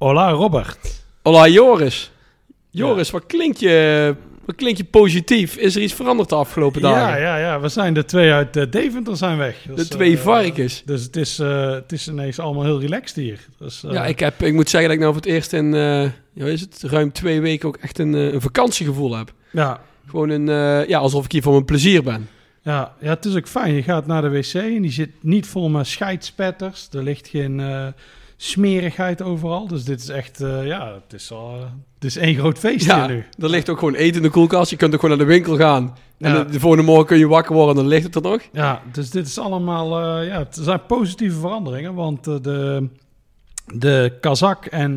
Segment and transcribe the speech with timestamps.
[0.00, 1.02] Hola Robert.
[1.22, 2.10] Hola Joris.
[2.70, 4.14] Joris, wat, klinkt je,
[4.44, 5.56] wat klinkt je positief?
[5.56, 7.20] Is er iets veranderd de afgelopen dagen?
[7.20, 9.66] Ja, ja, ja, we zijn de twee uit eh, Deventer zijn weg.
[9.74, 10.82] De twee eh, varkens.
[10.84, 13.46] Dus het is, eh, het is ineens allemaal heel relaxed hier.
[13.58, 16.12] Dus, Ja, ik, heb, ik moet zeggen dat ik nou voor het eerst in ja,
[16.34, 19.32] wat is het, ruim twee weken ook echt een, een vakantiegevoel heb.
[19.52, 20.46] ja, Gewoon een,
[20.88, 22.28] ja, alsof ik hier voor mijn plezier ben.
[22.62, 23.74] ja, ja, het is ook fijn.
[23.74, 26.88] Je gaat naar de wc en die zit niet vol met scheidspetters.
[26.92, 27.60] Er ligt geen
[28.42, 29.66] smerigheid overal.
[29.66, 31.54] Dus dit is echt, eh, ja, het is, al,
[31.94, 33.24] het is één groot feest Ja, hier nu.
[33.44, 34.70] er ligt ook gewoon eten in de koelkast.
[34.70, 35.96] Je kunt ook gewoon naar de winkel gaan.
[36.18, 36.44] En Ja.
[36.44, 38.40] de, de volgende morgen kun je wakker worden en dan ligt het er nog.
[38.52, 41.94] Ja, dus dit is allemaal, eh, ja, het zijn positieve veranderingen.
[41.94, 42.88] Want eh, de,
[43.74, 44.94] de Kazak en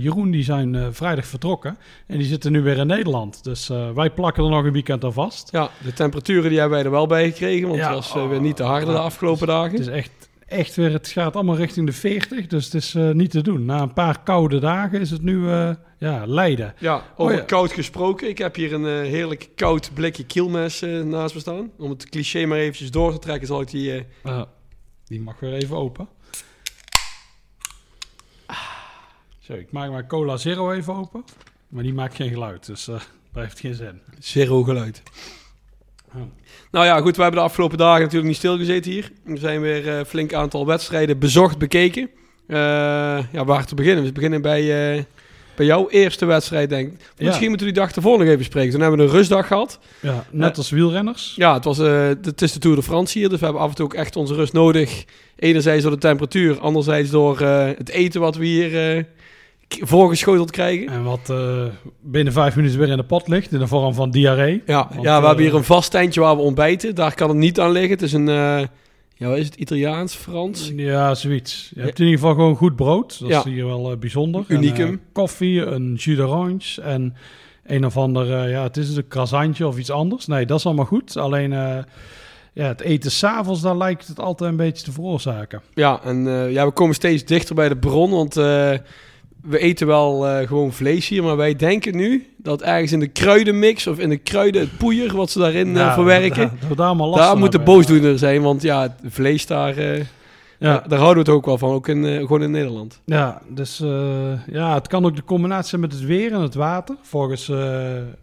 [0.00, 1.76] Jeroen die zijn vrijdag vertrokken.
[2.06, 3.44] En die zitten nu weer in Nederland.
[3.44, 5.48] Dus wij plakken er nog een weekend aan vast.
[5.52, 7.68] Ja, de temperaturen die hebben wij er wel bij gekregen.
[7.68, 7.94] Want Ja.
[7.96, 9.78] het was weer niet te harde de afgelopen Het dagen.
[9.78, 10.10] is echt,
[10.46, 12.46] echt weer, het gaat allemaal richting de 40.
[12.46, 13.64] Dus het is eh, niet te doen.
[13.64, 16.74] Na een paar koude dagen is het nu, eh, ja, lijden.
[16.78, 17.44] Ja, over Oh ja.
[17.44, 18.28] koud gesproken.
[18.28, 21.70] Ik heb hier een eh, heerlijk koud blikje kielmes eh, naast me staan.
[21.78, 24.06] Om het cliché maar eventjes door te trekken, zal ik die...
[25.04, 26.08] die mag weer even open.
[29.38, 31.24] Zo, ik maak mijn cola zero even open.
[31.68, 34.00] Maar die maakt geen geluid, dus daar heeft geen zin.
[34.18, 35.02] Zero geluid.
[36.70, 39.10] Nou ja, goed, we hebben de afgelopen dagen natuurlijk niet stilgezeten hier.
[39.26, 42.10] Er zijn weer een flink aantal wedstrijden bezocht, bekeken.
[42.46, 42.56] Eh,
[43.32, 44.04] ja, waar te beginnen?
[44.04, 45.02] We beginnen bij, eh,
[45.56, 46.98] bij jouw eerste wedstrijd, denk ik.
[47.16, 47.26] Ja.
[47.26, 48.70] Misschien moeten we die dag ervoor nog even spreken.
[48.70, 49.78] Toen hebben we een rustdag gehad.
[50.00, 51.32] Ja, net Eh, als wielrenners.
[51.36, 53.68] Ja, het, was, eh, het is de Tour de France hier, dus we hebben af
[53.68, 55.04] en toe ook echt onze rust nodig.
[55.36, 59.04] Enerzijds door de temperatuur, anderzijds door eh, het eten wat we hier eh,
[59.68, 60.88] voorgeschoteld krijgen.
[60.88, 61.64] En wat eh,
[62.00, 64.62] binnen vijf minuten weer in de pot ligt, in de vorm van diarree.
[64.66, 66.94] Ja, Want, ja, we eh, hebben hier een vast tentje waar we ontbijten.
[66.94, 67.90] Daar kan het niet aan liggen.
[67.90, 68.62] Het is een, eh,
[69.14, 70.72] ja, is het, Italiaans, Frans?
[70.76, 71.70] Ja, zoiets.
[71.74, 73.20] Je hebt in ieder geval gewoon goed brood.
[73.20, 73.38] Dat Ja.
[73.38, 74.44] is hier wel eh, bijzonder.
[74.48, 74.86] Unicum.
[74.86, 77.14] En, eh, koffie, een jus d'orange en
[77.66, 80.26] een of ander, eh, ja, het is een croissantje of iets anders.
[80.26, 81.16] Nee, dat is allemaal goed.
[81.16, 81.78] Alleen eh,
[82.52, 85.62] ja, het eten s'avonds, daar lijkt het altijd een beetje te veroorzaken.
[85.74, 88.72] Ja, en eh, ja, we komen steeds dichter bij de bron, want eh,
[89.48, 93.06] we eten wel eh, gewoon vlees hier, maar wij denken nu dat ergens in de
[93.08, 96.50] kruidenmix of in de kruiden, het poeier wat ze daarin eh, Ja, verwerken,
[97.16, 100.04] daar- moet de boosdoener zijn, want ja, het vlees daar, eh,
[100.58, 103.00] Ja, daar, houden we het ook wel van, ook in, gewoon in Nederland.
[103.04, 103.78] Ja, dus
[104.50, 106.96] ja, het kan ook de combinatie zijn met het weer en het water.
[107.02, 107.50] Volgens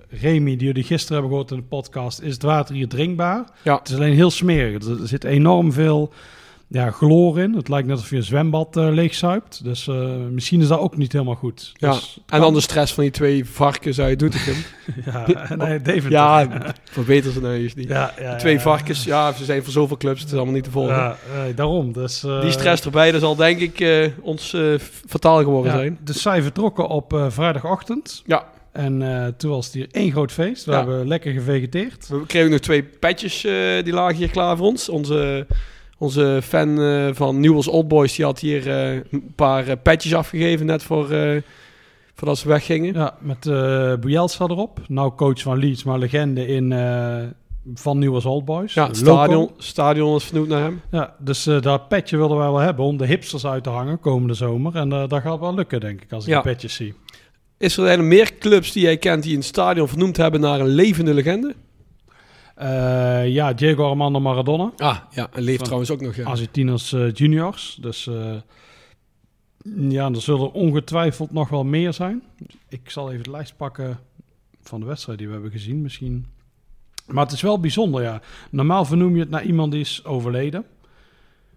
[0.10, 3.44] Remy, die jullie gisteren hebben gehoord in de podcast, is het water hier drinkbaar.
[3.62, 3.78] Ja.
[3.78, 4.84] Het is alleen heel smerig.
[4.86, 6.14] Er er zit enorm veel
[6.74, 7.54] ja, chloor in.
[7.54, 9.64] Het lijkt net alsof je een zwembad eh leegzuipt.
[9.64, 11.72] Dus eh, misschien is dat ook niet helemaal goed.
[11.74, 14.56] Ja, Dus, En dan de stress van die twee varkens uit Doetinchem.
[15.06, 16.12] Ja, nee, David.
[16.12, 16.48] ja,
[16.92, 17.88] verbeter ze nou eens niet.
[17.88, 18.60] ja, ja, Twee ja.
[18.60, 20.96] varkens, ja, ze zijn voor zoveel clubs, het is allemaal niet te volgen.
[20.96, 21.92] Ja, nee, daarom.
[21.94, 24.56] Dus, eh, Die stress erbij, dat zal denk ik ons
[25.08, 25.98] fataal geworden zijn.
[26.04, 28.24] Dus zij vertrokken op vrijdagochtend.
[28.26, 28.46] Ja.
[28.72, 30.66] En toen was het hier één groot feest.
[30.66, 30.78] We Ja.
[30.78, 32.08] hebben lekker gevegeteerd.
[32.08, 33.42] We kregen nog twee petjes,
[33.84, 34.90] die lagen hier klaar voor ons.
[34.90, 35.46] Onze,
[35.98, 40.16] onze fan eh, van Newell's Old Boys, die had hier eh, een paar eh, petjes
[40.16, 41.08] afgegeven, net voor,
[42.16, 42.94] voordat ze weggingen.
[42.94, 44.80] Ja, met eh Bielsa erop.
[44.88, 46.74] Nou coach van Leeds, maar legende in,
[47.74, 48.74] van Nieuwe Old Boys.
[48.74, 50.82] Ja, het stadion, stadion is vernoemd naar hem.
[50.92, 54.34] Ja, dus dat petje wilden wij wel hebben om de hipsters uit te hangen komende
[54.34, 54.76] zomer.
[54.76, 56.42] En dat gaat wel lukken, denk ik, als ik Ja.
[56.42, 56.94] de petjes zie.
[57.58, 60.68] Is er eigenlijk meer clubs die jij kent die een stadion vernoemd hebben naar een
[60.68, 61.56] levende legende?
[62.56, 64.72] Eh, ja, Diego Armando Maradona.
[64.78, 66.16] Ah, ja, en leeft trouwens ook nog.
[66.16, 66.26] Ja.
[66.26, 67.78] Argentinos eh, juniors.
[67.82, 68.36] Dus eh,
[69.90, 72.24] ja, er zullen ongetwijfeld nog wel meer zijn.
[72.70, 74.00] Ik zal even de lijst pakken
[74.62, 76.26] van de wedstrijd die we hebben gezien misschien.
[77.08, 78.22] Maar het is wel bijzonder, ja.
[78.52, 80.66] Normaal vernoem je het naar iemand die is overleden.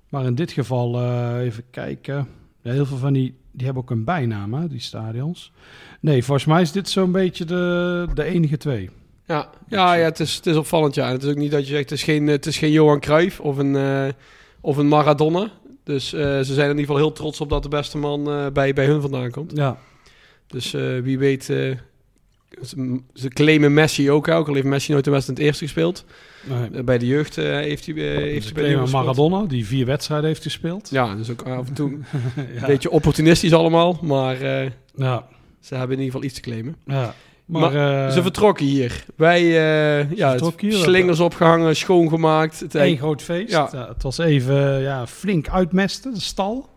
[0.09, 1.03] Maar in dit geval,
[1.39, 2.29] even kijken.
[2.63, 5.53] Heel veel van die, die hebben ook een bijnaam, hè, die stadions.
[6.01, 8.91] Nee, volgens mij is dit zo'n beetje de, de enige twee.
[9.27, 10.95] Ja, ja, ja het, is, het is opvallend.
[10.95, 11.07] Ja.
[11.07, 13.01] En Het is ook niet dat je zegt, het is geen, het is geen Johan
[13.01, 14.09] Cruijff of een, eh,
[14.61, 15.51] of een Maradona.
[15.85, 18.47] Dus eh, ze zijn in ieder geval heel trots op dat de beste man eh,
[18.53, 19.53] bij, bij hun vandaan komt.
[19.55, 19.79] Ja,
[20.47, 21.77] Dus eh, wie weet eh,
[22.63, 25.73] Ze, ze claimen Messi ook, ook al heeft Messi nooit de wedstrijd in het eerste
[25.73, 26.05] gespeeld.
[26.71, 26.83] Nee.
[26.85, 28.91] Bij de jeugd eh, heeft hij, heeft Ze hij bij de.
[28.91, 30.91] Maradona, die vier wedstrijden heeft gespeeld.
[30.91, 31.91] Ja, dus ook af en toe
[32.37, 35.27] een beetje opportunistisch allemaal, maar eh, Ja,
[35.61, 36.77] ze hebben in ieder geval iets te claimen.
[36.87, 37.15] ja.
[37.47, 39.05] Maar, eh, Ze vertrokken hier.
[39.17, 40.73] Wij, eh ja, hier.
[40.73, 42.61] slingers opgehangen, schoongemaakt.
[42.61, 43.51] Het, één groot feest.
[43.51, 43.69] Ja.
[43.73, 43.89] Ja.
[43.89, 46.69] het was even ja, flink uitmesten, de stal.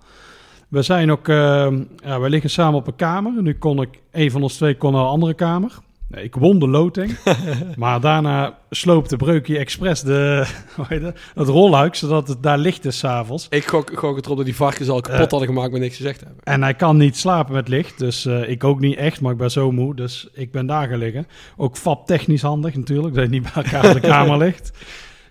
[0.67, 1.67] We zijn ook, eh,
[2.03, 3.41] ja, we liggen samen op een kamer.
[3.41, 5.71] Nu kon ik, een van ons twee kon naar een andere kamer.
[6.09, 7.17] Nee, ik won de loting.
[7.77, 10.45] maar daarna sloopte Breukje expres de,
[10.87, 13.47] het, het rolluik, zodat het daar licht is s'avonds.
[13.49, 15.29] ik gok, gok het erop dat die varkens al kapot Eh.
[15.29, 16.43] hadden gemaakt, maar niks gezegd hebben.
[16.43, 19.37] En hij kan niet slapen met licht, dus eh, ik ook niet echt, maar ik
[19.37, 21.27] ben zo moe, dus ik ben daar gaan liggen.
[21.57, 24.71] Ook fab technisch handig natuurlijk, dat je niet bij elkaar op de kamer ligt.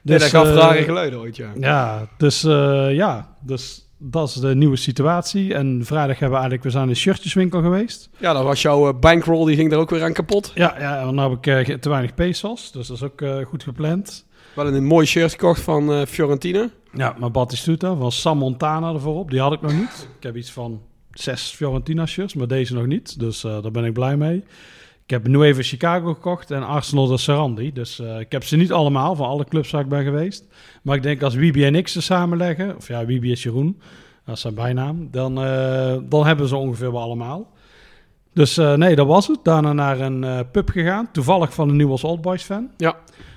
[0.02, 1.52] Dus, Dus, dat gaf eh, rare geluiden ooit, ja.
[1.60, 2.40] Ja, dus
[2.90, 5.54] ja, dus dat is de nieuwe situatie.
[5.54, 8.10] En vrijdag hebben we eigenlijk, we zijn in de shirtjeswinkel geweest.
[8.16, 10.52] Ja, dan was jouw eh, bankroll, die ging er ook weer aan kapot.
[10.54, 13.44] Ja, ja en dan heb ik eh, te weinig pesos, dus dat is ook eh,
[13.46, 14.26] goed gepland.
[14.54, 16.68] Wel een mooi shirt gekocht van Fiorentina.
[16.92, 20.08] Ja, mijn Battistuta van Sam Montana ervoor op, die had ik nog niet.
[20.16, 23.92] Ik heb iets van zes Fiorentina shirts, maar deze nog niet, dus daar ben ik
[23.92, 24.44] blij mee.
[25.08, 27.72] Ik heb nu even Chicago gekocht en Arsenal de Sarandi.
[27.72, 30.44] Dus eh, ik heb ze niet allemaal, van alle clubs waar ik ben geweest.
[30.82, 33.80] Maar ik denk als Wiebe en ik ze samenleggen, of ja, Wiebe is Jeroen,
[34.24, 37.52] dat is zijn bijnaam, dan, eh, dan hebben we ze ongeveer wel allemaal.
[38.32, 39.38] Dus eh, nee, dat was het.
[39.42, 42.70] Daarna naar een pub gegaan, toevallig van een Newell's Old Boys fan.
[42.76, 42.96] Ja.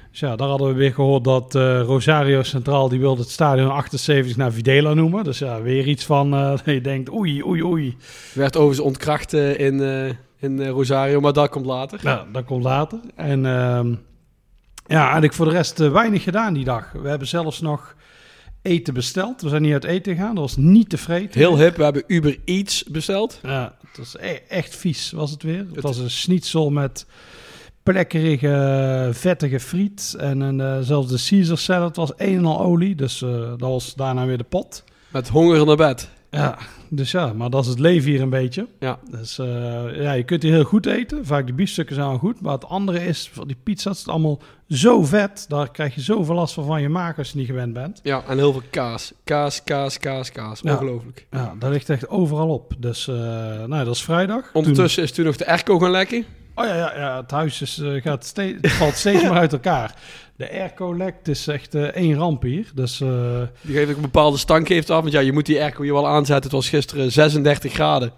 [0.09, 1.53] Dus ja, daar hadden we weer gehoord dat
[1.85, 5.23] Rosario Centraal, die wilde het stadion 78 naar Videla noemen.
[5.23, 6.29] Dus ja, weer iets van,
[6.65, 7.97] je denkt, oei, oei, oei.
[8.33, 9.79] Werd overigens ontkracht in,
[10.41, 11.99] in eh, Rosario, maar dat komt later.
[12.03, 12.99] Nou, dat komt later.
[13.15, 13.95] En ehm,
[14.87, 16.91] ja, eigenlijk voor de rest eh, weinig gedaan die dag.
[16.91, 17.95] We hebben zelfs nog
[18.61, 19.41] eten besteld.
[19.41, 20.35] We zijn niet uit eten gegaan.
[20.35, 21.29] Dat was niet tevreden.
[21.31, 23.39] Heel hip, we hebben Uber Eats besteld.
[23.43, 25.65] Ja, het was e- echt vies was het weer.
[25.73, 27.05] Het was een schnitzel met
[27.83, 30.15] plekkerige, vettige friet.
[30.19, 32.95] En een, eh, zelfs de Caesar salad was een en al olie.
[32.95, 34.83] Dus eh, dat was daarna weer de pot.
[35.07, 36.09] Met honger naar bed.
[36.29, 36.57] Ja,
[36.93, 38.67] dus ja, maar dat is het leven hier een beetje.
[38.79, 38.99] Ja.
[39.11, 41.25] Dus eh, ja, je kunt hier heel goed eten.
[41.25, 42.41] Vaak de biefstukken zijn al goed.
[42.41, 45.45] Maar het andere is, van die pizza's, het is allemaal zo vet.
[45.47, 47.99] Daar krijg je zoveel last van van je maag als je niet gewend bent.
[48.03, 49.13] Ja, en heel veel kaas.
[49.23, 50.59] Kaas, kaas, kaas, kaas.
[50.63, 50.71] Ja.
[50.73, 51.27] Ongelooflijk.
[51.31, 52.73] Ja, dat ligt echt overal op.
[52.77, 53.15] Dus eh,
[53.65, 54.49] nou, dat is vrijdag.
[54.53, 56.21] Ondertussen is toen nog de airco gaan lekken.
[56.21, 59.31] Toen- oh ja, ja, ja, het huis is, eh, gaat steeds, het valt steeds meer
[59.31, 59.95] uit elkaar.
[60.41, 62.71] De airco lekt, is echt eh, één ramp hier.
[62.75, 65.01] Dus eh, Die geeft ook een bepaalde stank heeft af.
[65.01, 66.43] Want ja, je moet die airco hier wel aanzetten.
[66.43, 68.11] Het was gisteren 36 graden.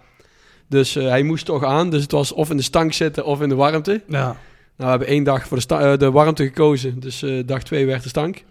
[0.68, 1.90] Dus eh, hij moest toch aan.
[1.90, 4.02] Dus het was of in de stank zitten of in de warmte.
[4.08, 4.36] ja, Nou,
[4.76, 7.00] we hebben één dag voor de, de warmte gekozen.
[7.00, 8.44] Dus dag twee werd de stank.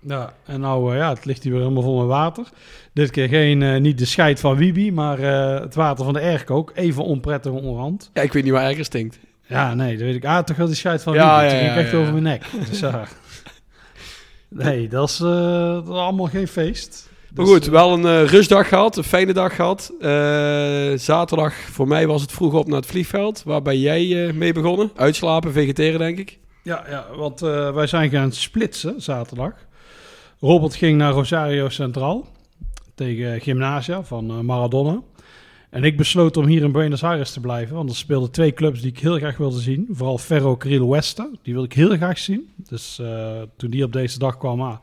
[0.00, 2.44] ja, en nou ja, het ligt hier weer helemaal vol met water.
[2.92, 5.18] Dit keer geen, niet de scheid van Wibi, maar
[5.60, 6.72] het water van de airco ook.
[6.74, 8.10] Even onprettig onderhand.
[8.12, 9.18] Ja, ik weet niet waar erger stinkt.
[9.46, 10.24] Ja, nee, dat weet ik.
[10.24, 12.44] Ah, toch wel die scheid van Ja, Ja, ging echt over mijn nek.
[12.68, 13.04] Dus, ja.
[14.48, 17.08] Nee, dat is, eh, dat is allemaal geen feest.
[17.34, 19.92] Maar Dus, goed, eh, wel een eh, rustdag gehad, een fijne dag gehad.
[20.00, 23.42] Eh, zaterdag voor mij was het vroeg op naar het vliegveld.
[23.44, 24.90] Waar ben jij mee begonnen?
[24.96, 26.38] Uitslapen, vegeteren denk ik.
[26.62, 27.40] Ja, ja want
[27.74, 29.52] wij zijn gaan splitsen zaterdag.
[30.40, 32.26] Robert ging naar Rosario Centraal
[32.94, 35.00] tegen Gymnasia van Maradona.
[35.74, 38.80] En ik besloot om hier in Buenos Aires te blijven, want er speelden twee clubs
[38.80, 39.88] die ik heel graag wilde zien.
[39.90, 42.48] Vooral Ferro Carril Oeste, die wilde ik heel graag zien.
[42.68, 44.76] Dus eh, toen die op deze dag kwam, ah.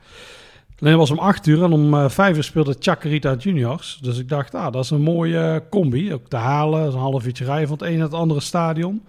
[0.79, 4.00] Alleen was om acht uur en om eh, vijf uur speelde Chacarita Juniors.
[4.01, 6.13] Dus ik dacht, ah, dat is een mooie combi.
[6.13, 9.01] Ook te halen, is een half uurtje rijden van het ene naar het andere stadion.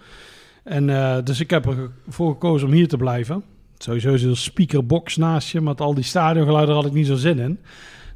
[0.65, 1.67] En eh, dus ik heb
[2.07, 3.45] ervoor gekozen om hier te blijven.
[3.79, 7.59] Sowieso zo'n speakerbox naast je, met al die stadiongeluiden had ik niet zo zin in.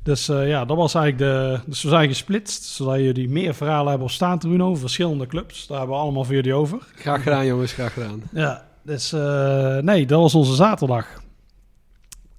[0.07, 1.61] Dus eh, ja, dat was eigenlijk de...
[1.67, 5.67] Dus we zijn gesplitst, zodat jullie meer verhalen hebben op staantribune over verschillende clubs.
[5.67, 6.79] Daar hebben we allemaal voor jullie over.
[6.95, 8.23] Graag gedaan jongens, graag gedaan.
[8.33, 11.07] Ja, dus eh, nee, dat was onze zaterdag.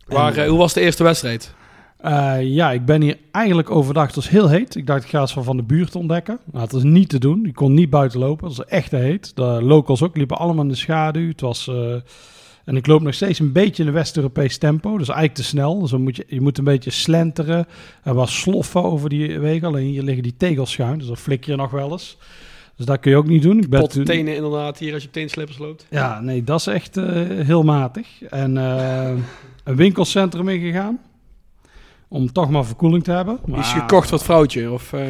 [0.07, 1.53] Maar En, eh, hoe was de eerste wedstrijd?
[1.97, 4.05] eh, ja, ik ben hier eigenlijk overdag.
[4.05, 4.75] Het was heel heet.
[4.75, 6.39] Ik dacht, ik ga eens van, van de buurt ontdekken.
[6.45, 7.45] Nou, het was niet te doen.
[7.45, 8.47] Ik kon niet buiten lopen.
[8.47, 9.35] Het was echt heet.
[9.35, 11.27] De locals ook liepen allemaal in de schaduw.
[11.27, 11.71] Het was...
[12.67, 14.89] en ik loop nog steeds een beetje in een West-Europees tempo.
[14.97, 15.79] Dus eigenlijk te snel.
[15.79, 17.67] Dus dan moet je, je moet een beetje slenteren.
[18.03, 19.67] Er was sloffen over die wegen.
[19.67, 20.97] Alleen hier liggen die tegels schuin.
[20.97, 22.17] Dus dan flik je nog wel eens.
[22.75, 23.57] Dus dat kun je ook niet doen.
[23.59, 25.85] Ik ben Pot toen- tenen inderdaad hier als je op teenslippers loopt.
[25.89, 28.07] ja, nee, dat is echt eh, heel matig.
[28.29, 29.09] En eh,
[29.63, 30.99] een winkelcentrum ingegaan.
[32.07, 33.39] Om toch maar verkoeling te hebben.
[33.45, 34.71] Die is Maar- gekocht het vrouwtje?
[34.71, 35.01] Of, eh,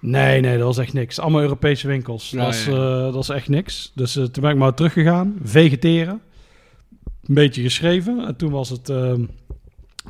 [0.00, 1.18] Nee, nee, dat was echt niks.
[1.20, 2.30] Allemaal Europese winkels.
[2.30, 2.72] Ja, dat, is, ja.
[2.72, 3.92] eh, dat is echt niks.
[3.94, 5.36] Dus toen ben ik maar teruggegaan.
[5.42, 6.20] Vegeteren.
[7.28, 8.26] Een beetje geschreven.
[8.26, 9.12] En toen was het eh,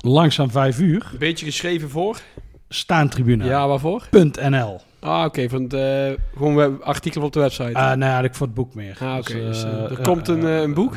[0.00, 1.08] langzaam vijf uur.
[1.12, 2.20] een beetje geschreven voor?
[2.68, 3.44] Staantribune.
[3.44, 4.08] Ja, waarvoor?
[4.50, 4.80] .nl.
[5.00, 5.48] Ah, oké.
[5.48, 7.72] van de, gewoon web- artikel op de website.
[7.72, 8.96] Eh, nee, eigenlijk voor het boek meer.
[9.00, 9.32] ah, oké.
[9.32, 10.94] Dus, Dus, eh, eh, er komt een, eh, eh, een boek.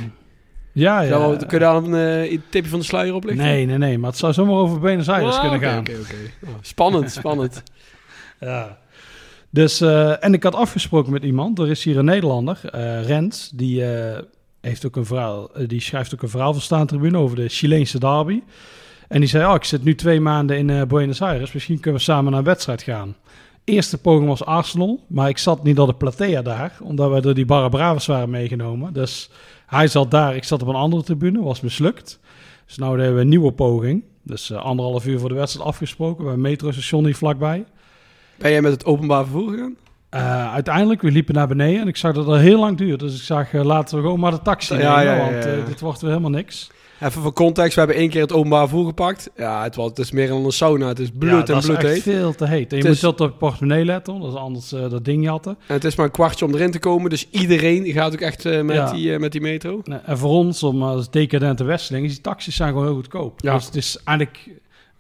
[0.73, 1.17] Ja, ja.
[1.17, 3.45] Ja, kun je daar een eh, een tipje van de sluier op lichten?
[3.45, 3.97] Nee, nee, nee.
[3.97, 5.79] Maar het zou zomaar over Buenos Aires Ah, kunnen gaan.
[5.79, 6.15] oké, oké.
[6.45, 7.63] Oh, Spannend, spannend.
[8.39, 8.77] Ja.
[9.49, 11.59] Dus, eh, en ik had afgesproken met iemand.
[11.59, 14.19] Er is hier een Nederlander, eh, Rens, die, eh,
[14.61, 17.99] heeft ook een verhaal, eh, die schrijft ook een verhaal voor Staantribune over de Chileense
[17.99, 18.41] derby.
[19.07, 21.51] En die zei, oh, ik zit nu twee maanden in eh, Buenos Aires.
[21.51, 23.15] Misschien kunnen we samen naar een wedstrijd gaan.
[23.63, 27.33] Eerste poging was Arsenal, maar ik zat niet op de platea daar, omdat we door
[27.33, 28.93] die Barra Bravas waren meegenomen.
[28.93, 29.29] Dus
[29.65, 32.19] hij zat daar, ik zat op een andere tribune, was mislukt.
[32.65, 34.03] Dus nou hebben we een nieuwe poging.
[34.23, 37.65] Dus eh, anderhalf uur voor de wedstrijd afgesproken bij een metrostation hier vlakbij.
[38.37, 39.75] Ben jij met het openbaar vervoer gegaan?
[40.15, 43.05] Uh, uiteindelijk, we liepen naar beneden en ik zag dat het heel lang duurde.
[43.05, 45.45] Dus ik zag, uh, laten we gewoon maar de taxi Ja, nemen, ja, ja, want
[45.45, 46.69] uh, dit wordt weer helemaal niks.
[46.99, 49.29] Even voor context, we hebben één keer het openbaar vervoer gepakt.
[49.37, 50.87] Ja, het, was, het is meer dan een sauna.
[50.87, 52.01] Het is bloed en bloed is echt heet.
[52.01, 52.71] veel te heet.
[52.71, 55.51] En je Het is- moet tot op portemonnee letten, want is anders dat ding jatten.
[55.67, 57.09] En het is maar een kwartje om erin te komen.
[57.09, 59.81] Dus iedereen gaat ook echt eh, met, die, eh, met die metro.
[60.05, 63.39] En voor ons, om als decadente Westeling, is die taxis zijn gewoon heel goedkoop.
[63.41, 63.53] Ja.
[63.55, 64.49] Dus het is eigenlijk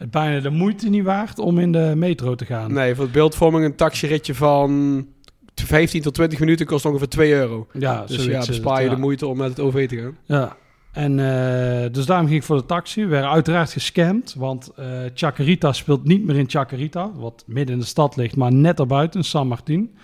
[0.01, 2.73] het bijna de moeite niet waard om in de metro te gaan.
[2.73, 5.07] Nee, voor het beeldvorming een taxiritje van
[5.55, 7.67] 15 tot 20 minuten kost ongeveer 2 euro.
[7.73, 8.95] Ja, Dus ja, bespaar het, je ja.
[8.95, 10.17] de moeite om met het OV te gaan.
[10.25, 10.57] Ja,
[10.91, 13.01] en eh, dus daarom ging ik voor de taxi.
[13.01, 17.81] We werden uiteraard gescamd, want eh Chacarita speelt niet meer in Chacarita, wat midden in
[17.81, 19.95] de stad ligt, maar net erbuiten, San Martin.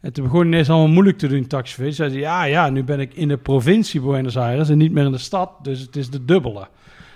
[0.00, 1.90] En toen begon ineens allemaal moeilijk te doen, taxichauffeur.
[1.90, 5.04] Ze zeiden, ja, ja, nu ben ik in de provincie Buenos Aires en niet meer
[5.04, 6.68] in de stad, dus het is de dubbele.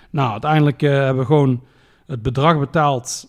[0.09, 1.63] Nou, uiteindelijk eh, hebben we gewoon
[2.07, 3.27] het bedrag betaald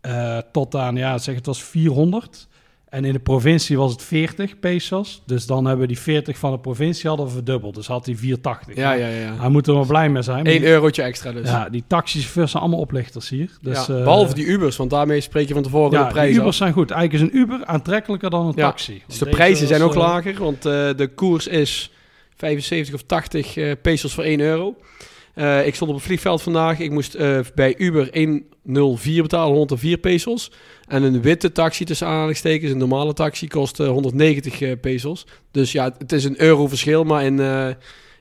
[0.00, 2.48] eh, tot aan, ja, zeg het was 400.
[2.88, 5.22] En in de provincie was het 40 pesos.
[5.26, 7.74] Dus dan hebben we die 40 van de provincie hadden we verdubbeld.
[7.74, 8.76] Dus had hij 480.
[8.76, 9.34] Ja, ja, ja.
[9.38, 10.46] Hij moet er wel blij mee zijn.
[10.46, 11.48] 1 Die- eurotje extra dus.
[11.48, 13.50] Ja, die taxichauffeurs zijn allemaal oplichters hier.
[13.62, 16.12] Dus, Ja, eh, behalve die Ubers, want daarmee spreek je van tevoren ja, de die
[16.12, 16.54] prijs Ubers af.
[16.54, 16.90] zijn goed.
[16.90, 19.02] Eigenlijk is een Uber aantrekkelijker dan een taxi.
[19.06, 21.90] Dus de prijzen zijn ook eh, lager, want de koers is
[22.36, 24.74] 75 of 80 eh, pesos voor 1 euro.
[25.34, 26.78] Eh, ik stond op het vliegveld vandaag.
[26.80, 28.08] Ik moest eh, bij Uber
[28.64, 30.50] 104 betalen, 104 pesos.
[30.86, 35.26] En een witte taxi tussen aanhalingstekens, een normale taxi, kost eh, 190 eh, pesos.
[35.50, 37.38] Dus ja, het is een euro verschil, maar in,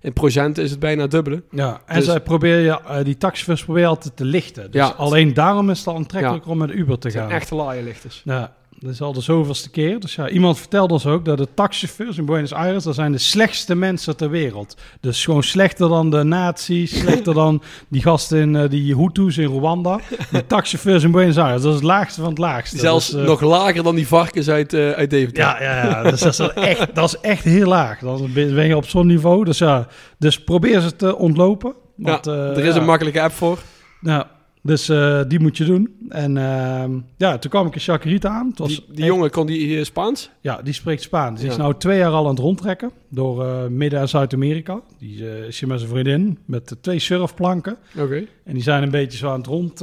[0.02, 1.44] in procenten is het bijna dubbele.
[1.52, 4.72] Ja, en Dus- zij proberen je, die taxichauffeurs proberen je altijd te lichten.
[4.72, 4.88] Dus Ja.
[4.88, 7.30] alleen daarom is het aantrekkelijker om met Uber te gaan.
[7.32, 8.22] echte laaienlichters.
[8.26, 8.54] Ja,
[8.84, 10.00] dat is al de zoveelste keer.
[10.00, 13.18] Dus ja, iemand vertelde ons ook dat de taxichauffeurs in Buenos Aires, dat zijn de
[13.18, 14.78] slechtste mensen ter wereld.
[15.00, 19.48] Dus gewoon slechter dan de nazi's, slechter dan die gasten in eh, die Hutus in
[19.48, 20.00] Rwanda.
[20.32, 22.78] De taxichauffeurs in Buenos Aires, dat is het laagste van het laagste.
[22.78, 25.44] Zelfs Dus, eh, nog lager dan die varkens uit, eh uit Deventer.
[25.44, 26.04] Ja, ja, ja.
[26.12, 28.00] Dus dat, is echt, dat is echt heel laag.
[28.00, 29.44] Dan ben je op zo'n niveau.
[29.44, 29.88] Dus ja,
[30.18, 31.74] dus probeer ze te ontlopen.
[31.96, 32.80] Want, Ja, er is ja.
[32.80, 33.60] een makkelijke app voor.
[34.02, 34.30] Ja,
[34.66, 35.96] dus eh, die moet je doen.
[36.10, 38.48] En ehm, ja, toen kwam ik in Chacarita aan.
[38.50, 40.30] Het was Die, die echt- jongen, kon die eh, Spaans?
[40.42, 41.40] Ja, die spreekt Spaans.
[41.42, 44.82] Die is nou twee jaar al aan het rondtrekken door eh, Midden- en Zuid-Amerika.
[45.00, 47.78] Die is hier met zijn vriendin met twee surfplanken.
[47.98, 48.24] Oké.
[48.44, 49.82] En die zijn een beetje zo aan het rond,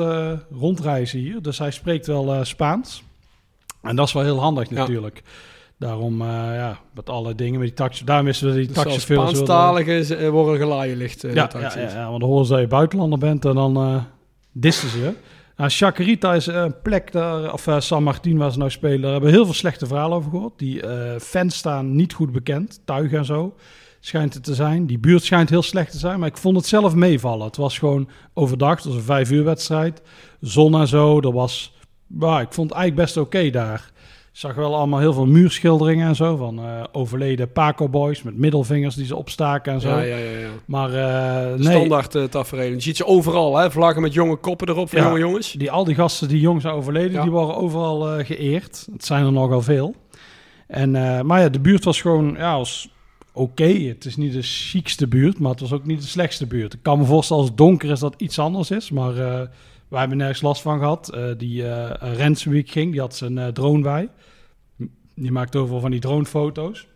[0.51, 1.43] rondreizen hier.
[1.43, 3.03] Dus hij spreekt wel Spaans.
[3.83, 4.75] En dat is wel heel handig Ja.
[4.75, 5.23] natuurlijk.
[5.79, 8.05] Daarom, ja, met alle dingen, met die taxi.
[8.05, 11.25] Daarom is we die Dus wilden- Spaanstaligen worden gelaaienlicht.
[11.25, 14.05] eh ja, ja, ja, ja, want dan horen ze dat je buitenlander bent en dan
[14.53, 15.15] dissen ze.
[15.57, 19.11] Nou, Chacarita is een plek, daar, of eh, San Martin waar ze nou spelen, daar
[19.11, 20.59] hebben we heel veel slechte verhalen over gehoord.
[20.59, 23.55] Die eh, fans staan niet goed bekend, tuig en zo
[24.01, 24.87] schijnt het te zijn.
[24.87, 27.47] Die buurt schijnt heel slecht te zijn, maar ik vond het zelf meevallen.
[27.47, 30.03] Het was gewoon overdag, het was een vijf uur wedstrijd,
[30.41, 31.21] zon en zo.
[31.21, 31.75] Er was,
[32.21, 33.91] ik vond het eigenlijk best oké daar.
[34.41, 38.95] Zag wel allemaal heel veel muurschilderingen en zo van eh, overleden Paco Boys met middelvingers
[38.95, 39.89] die ze opstaken en zo.
[39.89, 40.39] Ja, ja, ja.
[40.39, 40.49] ja.
[40.65, 42.73] Maar eh, nee, Standaard uh, tafereel.
[42.73, 43.71] Je ziet ze overal, hè?
[43.71, 45.07] Vlaggen met jonge koppen erop van Ja.
[45.07, 45.53] jonge jongens.
[45.53, 47.23] die, al die gasten die jong zijn overleden, Ja.
[47.23, 48.89] die worden overal eh, geëerd.
[48.93, 49.95] Het zijn er nogal veel.
[50.67, 52.89] En, eh, maar ja, de buurt was gewoon ja, was
[53.33, 53.65] oké.
[53.73, 56.73] Het is niet de chicste buurt, maar het was ook niet de slechtste buurt.
[56.73, 59.41] Ik kan me voorstellen als het donker is dat iets anders is, maar eh,
[59.91, 61.09] wij hebben nergens last van gehad.
[61.09, 61.65] Eh, die
[61.99, 64.09] Rensweek ging, die had zijn eh, drone bij.
[65.15, 66.87] Die maakt overal van die dronefoto's.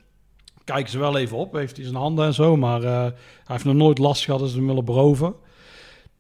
[0.64, 3.12] Kijken ze wel even op, heeft hij zijn handen en zo, maar hij
[3.44, 5.34] heeft nog nooit last gehad dat ze hem willen beroven.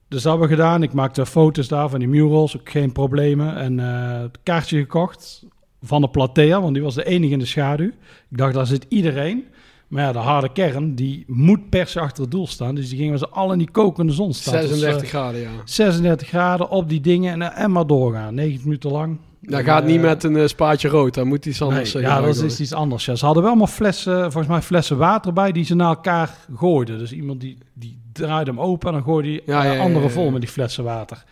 [0.08, 0.82] Dus dat hebben we gedaan.
[0.82, 3.56] Ik maakte foto's daar van die murals, ook geen problemen.
[3.56, 5.46] En het kaartje gekocht
[5.82, 7.86] van de Platea, want die was de enige in de schaduw.
[8.30, 9.46] Ik dacht, daar zit iedereen.
[9.94, 12.74] Maar ja, de harde kern, die moet per se achter het doel staan.
[12.74, 14.60] Dus die gingen z'n allen in die kokende zon staan.
[14.60, 15.48] Dus, 36 eh, graden, ja.
[15.64, 18.34] 36 graden op die dingen en, en maar doorgaan.
[18.34, 19.18] 90 minuten lang.
[19.40, 21.14] Dat En, gaat niet eh, met een eh, spaatje rood.
[21.14, 23.04] Dan moet iets anders eh, ja, dat is iets anders.
[23.04, 26.36] Ja, ze hadden wel allemaal flessen, volgens mij flessen water bij die ze naar elkaar
[26.54, 26.98] gooiden.
[26.98, 30.30] Dus iemand die, die draaide hem open en dan gooide die Ja, eh, andere vol
[30.30, 31.24] met die flessen water.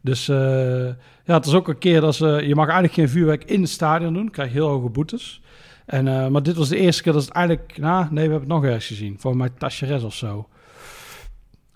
[0.00, 0.36] Dus eh,
[1.24, 2.26] ja, het is ook een keer dat ze...
[2.26, 4.30] Je mag eigenlijk geen vuurwerk in het stadion doen.
[4.30, 5.40] krijg je heel hoge boetes.
[5.88, 7.78] En, eh, maar dit was de eerste keer dat het eigenlijk...
[7.78, 9.16] Nou, nee, we hebben het nog ergens gezien.
[9.18, 10.48] Voor mij Tacheres of zo.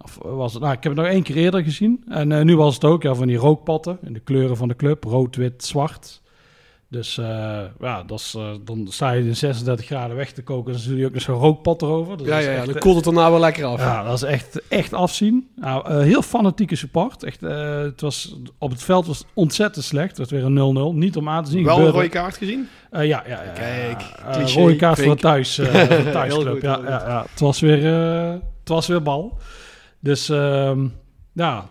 [0.04, 0.62] Of was het...
[0.62, 2.04] Nou, ik heb het nog één keer eerder gezien.
[2.08, 3.98] En eh, nu was het ook ja, van die rookpatten.
[4.02, 5.04] In de kleuren van de club.
[5.04, 6.21] Rood, wit, zwart.
[6.92, 10.72] Dus eh, ja, dat is, eh, dan sta je in 36 graden weg te koken.
[10.72, 12.16] Dan zul je ook nog zo'n rookpat erover.
[12.16, 13.80] Dus Ja, ja, echt, dan eh, koelt het daarna wel lekker af.
[13.80, 15.48] ja, dat is echt, echt afzien.
[15.56, 17.22] Nou, heel fanatieke support.
[17.22, 20.16] Echt, het was, op het veld was het ontzettend slecht.
[20.16, 20.96] Het werd weer een 0-0.
[20.96, 21.64] Niet om aan te zien.
[21.64, 22.68] Wel een rode kaart gezien?
[22.90, 23.52] ja, ja, ja.
[23.54, 25.16] Kijk, cliché, rode kaart voor Vink.
[25.16, 26.52] de thuis, eh, voor de Heel thuisclub.
[26.52, 27.26] goed, ja, ja.
[27.30, 29.38] Het, was weer, het was weer bal.
[30.00, 30.86] Dus ehm,
[31.32, 31.68] ja,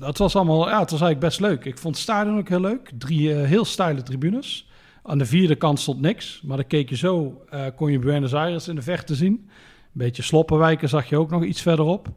[0.00, 1.64] het was allemaal, ja, het was eigenlijk best leuk.
[1.64, 2.90] Ik vond het stadion ook heel leuk.
[2.98, 4.68] Drie eh, heel steile tribunes.
[5.02, 8.34] Aan de vierde kant stond niks, maar dan keek je zo, eh, kon je Buenos
[8.34, 9.32] Aires in de verte zien.
[9.32, 9.48] Een
[9.92, 12.08] beetje sloppenwijken zag je ook nog iets verderop.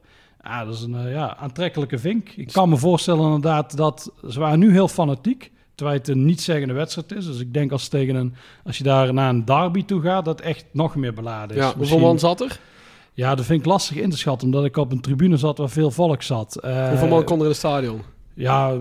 [0.44, 2.30] Ja, dat is een eh, ja, aantrekkelijke vink.
[2.30, 5.52] Ik kan me voorstellen inderdaad dat ze waren nu heel fanatiek.
[5.76, 7.26] Terwijl het een niet-zeggende wedstrijd is.
[7.26, 10.42] Dus ik denk als, tegen een, als je daar naar een derby toe gaat, dat
[10.42, 11.64] echt nog meer beladen is.
[11.64, 12.60] Ja, hoeveel man zat er?
[13.18, 15.70] Ja, dat vind ik lastig in te schatten, omdat ik op een tribune zat waar
[15.70, 16.56] veel volk zat.
[16.56, 18.02] Eh, hoeveel man kon er in het stadion?
[18.34, 18.78] Ja,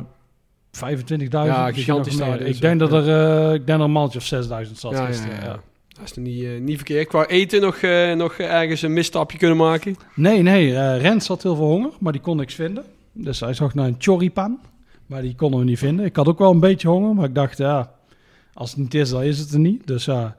[0.71, 1.29] 25.000.
[1.31, 4.79] Ja, gigantisch stadion, Ik denk dat er, eh, ik denk er een mannetje of 6000
[4.79, 5.37] zat Ja, gisteren.
[5.37, 5.45] ja.
[5.45, 5.61] ja.
[5.89, 7.09] Dat is niet, eh, niet verkeerd.
[7.09, 9.97] Qua eten nog, eh, nog ergens een misstapje kunnen maken?
[10.15, 12.85] Nee, nee, eh Rens had heel veel honger, maar die kon niks vinden.
[13.13, 14.59] Dus hij zocht naar een choripan,
[15.07, 16.05] maar die konden we niet vinden.
[16.05, 17.91] Ik had ook wel een beetje honger, maar ik dacht, ja,
[18.55, 19.87] als het niet is, dan is het er niet.
[19.87, 20.37] Dus ja,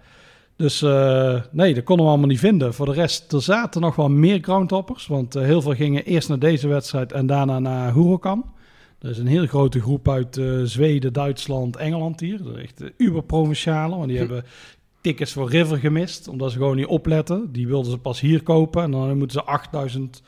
[0.58, 2.74] dus eh, nee, dat konden we allemaal niet vinden.
[2.74, 6.30] Voor de rest, er zaten nog wel meer groundhoppers, want eh, heel veel gingen eerst
[6.30, 8.46] naar deze wedstrijd en daarna naar Huracan.
[9.02, 12.44] Er is een heel grote groep uit eh, Zweden, Duitsland, Engeland hier.
[12.44, 14.24] Dat is echt uber-provinciale, want die Hm.
[14.26, 14.44] hebben
[15.02, 17.52] tickets voor River gemist, omdat ze gewoon niet opletten.
[17.52, 20.22] Die wilden ze pas hier kopen en dan moeten ze 8000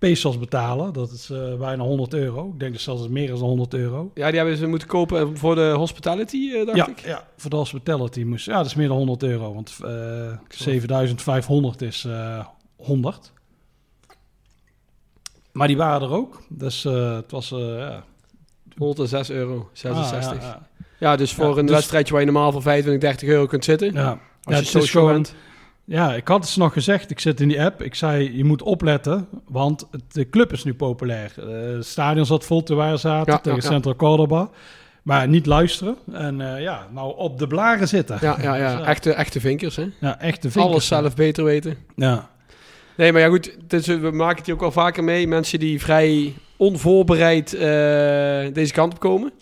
[0.00, 0.92] pesos betalen.
[0.92, 2.48] Dat is eh, bijna 100 euro.
[2.52, 4.10] Ik denk dat zelfs meer dan 100 euro.
[4.14, 6.98] Ja, die hebben ze moeten kopen voor de hospitality, eh, dacht Ja, ik.
[7.00, 8.46] ja, voor de hospitality moest...
[8.46, 12.44] Ja, dat is meer dan 100 euro, want eh 7500 is eh
[12.76, 13.32] 100.
[15.52, 16.42] Maar die waren er ook.
[16.48, 17.52] Dus eh, het was...
[17.52, 18.04] eh ja.
[18.76, 20.32] 106 euro, 66.
[20.38, 23.28] Ah, ja, ja, dus voor Ja, een dus- wedstrijdje waar je normaal voor 25, 30
[23.28, 23.92] euro kunt zitten.
[23.92, 24.00] ja.
[24.00, 24.18] ja.
[24.56, 25.34] Als Ja, je gewoon- bent.
[25.90, 27.10] Ja, ik had het ze nog gezegd.
[27.10, 27.82] Ik zit in die app.
[27.82, 31.32] Ik zei, je moet opletten, want de club is nu populair.
[31.36, 33.68] Eh, het stadion zat vol te waar zaten Ja, tegen ja.
[33.68, 34.50] Central Cordoba.
[35.02, 35.96] Maar niet luisteren.
[36.12, 38.18] En eh, ja, nou op de blaren zitten.
[38.20, 38.74] Ja, ja, ja.
[38.76, 39.86] Dus, Echte, echte vinkers, hè?
[40.00, 40.72] ja, echte vinkers.
[40.72, 41.76] Alles zelf beter weten.
[41.96, 42.30] Ja.
[42.96, 45.28] Nee, maar ja goed, we maken het hier ook wel vaker mee.
[45.28, 47.60] Mensen die vrij onvoorbereid eh,
[48.52, 49.32] deze kant op komen.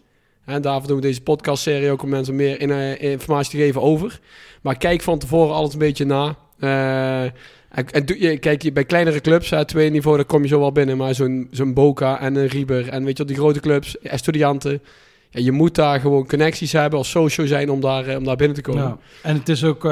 [0.49, 3.83] En daarvoor doen we deze podcastserie ook om mensen meer in, eh, informatie te geven
[3.83, 4.21] over.
[4.63, 6.37] Maar kijk van tevoren alles een beetje na.
[6.59, 10.43] Eh, en, en doe je, kijk, je- bij kleinere clubs, hè, tweede niveau, daar kom
[10.43, 10.97] je zo wel binnen.
[10.97, 14.83] Maar zo'n zo'n Boca en een Rieber en weet je wel, die grote clubs, Estudianten.
[15.31, 18.37] Ja, je moet daar gewoon connecties hebben als social zijn om daar, eh, om daar
[18.37, 18.83] binnen te komen.
[18.83, 18.99] Ja.
[19.23, 19.83] En het is ook,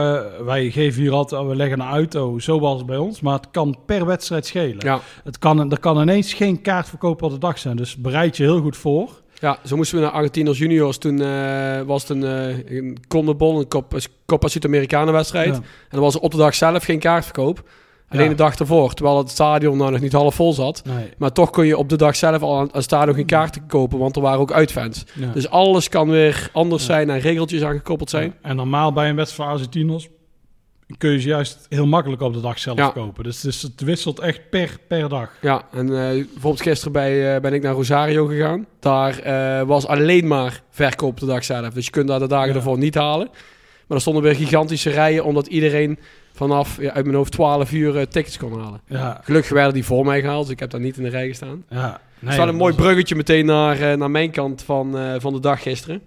[0.44, 3.20] wij geven hier altijd, we leggen een auto, zoals bij ons.
[3.20, 4.76] Maar het kan per wedstrijd schelen.
[4.86, 5.00] Ja.
[5.24, 7.76] Het kan, er kan ineens geen kaartverkoop op de dag zijn.
[7.76, 9.24] Dus bereid je heel goed voor.
[9.40, 10.98] Ja, zo moesten we naar Argentinië als juniors.
[10.98, 13.96] Toen eh, was het een, eh een Condebol, een Copa,
[14.26, 15.48] Copa Sudamericana wedstrijd.
[15.48, 15.54] Ja.
[15.54, 17.62] En dan was er op de dag zelf geen kaartverkoop.
[18.08, 18.30] Alleen Ja.
[18.30, 20.82] de dag ervoor, terwijl het stadion nou nog niet half vol zat.
[20.84, 21.08] Nee.
[21.18, 23.98] Maar toch kon je op de dag zelf al aan het stadion geen kaarten kopen,
[23.98, 25.04] want er waren ook uitfans.
[25.14, 25.32] Ja.
[25.32, 28.34] Dus alles kan weer anders zijn en regeltjes aangekoppeld zijn.
[28.42, 30.08] En normaal bij een wedstrijd van Argentinos
[30.98, 32.88] kun je ze juist heel makkelijk op de dag zelf Ja.
[32.88, 33.24] kopen.
[33.24, 35.30] Dus, dus het wisselt echt per, per dag.
[35.40, 38.66] Ja, en eh, bijvoorbeeld gisteren bij, eh, ben ik naar Rosario gegaan.
[38.80, 41.68] Daar eh, was alleen maar verkoop op de dag zelf.
[41.68, 42.54] Dus je kunt daar de dagen Ja.
[42.54, 43.28] ervoor niet halen.
[43.86, 45.98] Maar er stonden weer gigantische rijen, omdat iedereen
[46.32, 48.80] vanaf ja, uit mijn hoofd 12 uur tickets kon halen.
[48.88, 51.28] Ja, Gelukkig werden die voor mij gehaald, dus ik heb daar niet in de rij
[51.28, 51.64] gestaan.
[51.70, 52.00] ja.
[52.18, 56.02] Nee, een mooi bruggetje meteen naar, naar mijn kant van, van de dag gisteren.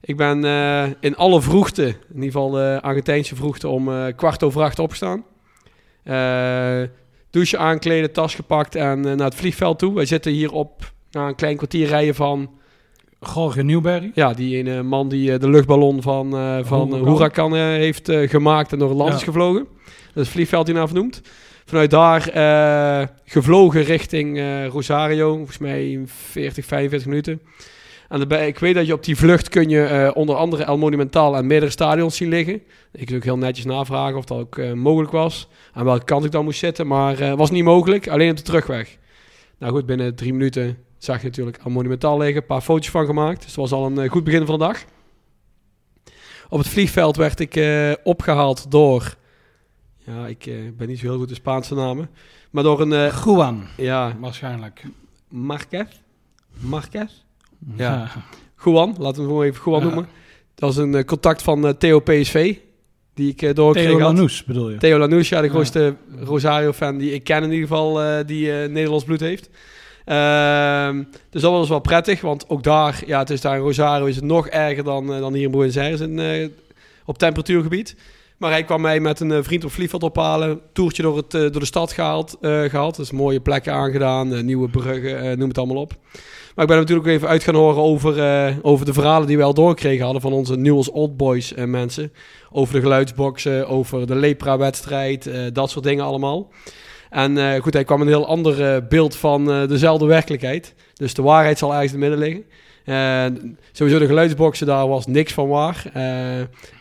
[0.00, 4.42] Ik ben eh, in alle vroegte, in ieder geval de Argentijnse vroegte, om eh, kwart
[4.42, 5.24] over acht opgestaan.
[6.04, 6.82] Eh
[7.30, 9.94] douche aankleden, tas gepakt en eh, naar het vliegveld toe.
[9.94, 12.50] Wij zitten hier op nou, een klein kwartier rijden van
[13.34, 14.10] Jorge Newberry.
[14.14, 17.12] ja, die ene man die eh, de luchtballon van, eh van Huracan.
[17.14, 19.16] Huracan eh, heeft eh, gemaakt en door het land Ja.
[19.16, 19.66] is gevlogen.
[19.84, 21.20] Dat is het vliegveld hierna vernoemd.
[21.64, 27.40] Vanuit daar eh, gevlogen richting eh, Rosario, volgens mij 40, 45 minuten.
[28.08, 30.78] En daarbij, ik weet dat je op die vlucht kun je eh, onder andere El
[30.78, 32.62] Monumental en meerdere stadions zien liggen.
[32.92, 35.48] Ik ook heel netjes navragen of dat ook eh, mogelijk was.
[35.72, 38.08] Aan welke kant ik dan moest zitten, maar eh was niet mogelijk.
[38.08, 38.98] Alleen op de terugweg.
[39.58, 42.36] Nou goed, binnen drie minuten zag je natuurlijk El Monumental liggen.
[42.36, 43.36] Een paar foto's van gemaakt.
[43.36, 44.84] Dus het was al een goed begin van de dag.
[46.48, 49.16] Op het vliegveld werd ik eh, opgehaald door...
[49.98, 52.10] Ja, ik ben niet zo heel goed in Spaanse namen.
[52.50, 53.12] Maar door een...
[53.24, 54.82] Juan, ja, waarschijnlijk.
[55.28, 55.86] Marquez?
[56.60, 57.26] Marquez?
[57.76, 58.10] Ja.
[58.64, 59.84] Juan, laten we hem gewoon even Juan Ja.
[59.86, 60.06] noemen.
[60.54, 62.56] Dat is een eh, contact van eh, Theo PSV,
[63.14, 64.06] die ik uh, doorgekregen Theo.
[64.06, 64.76] Lanous bedoel je?
[64.76, 65.52] Theo Lanous, ja, de Ja.
[65.52, 69.50] grootste Rosario-fan die ik ken in ieder geval, eh, die eh, Nederlands bloed heeft.
[70.04, 74.06] Ehm, dus dat was wel prettig, want ook daar, ja, het is daar in Rosario
[74.06, 76.48] is het nog erger dan, eh, dan hier in Buenos Aires in, eh,
[77.04, 77.96] op temperatuurgebied.
[78.36, 81.40] Maar hij kwam mij met een eh, vriend op vliegveld ophalen, toertje door, het, eh,
[81.40, 82.96] door de stad gehaald, eh, gehad.
[82.96, 85.92] Dus mooie plekken aangedaan, eh, nieuwe bruggen, eh, noem het allemaal op.
[86.58, 89.36] Maar ik ben natuurlijk ook even uit gaan horen over, eh, over de verhalen die
[89.36, 92.12] wij al doorgekregen hadden van onze Newell's Old Boys eh, mensen.
[92.50, 96.50] Over de geluidsboxen, over de Lepra-wedstrijd, eh, dat soort dingen allemaal.
[97.10, 100.74] En goed, hij kwam een heel ander beeld van dezelfde werkelijkheid.
[100.94, 102.44] Dus de waarheid zal ergens in het midden liggen.
[102.84, 105.84] En sowieso de geluidsboxen, daar was niks van waar.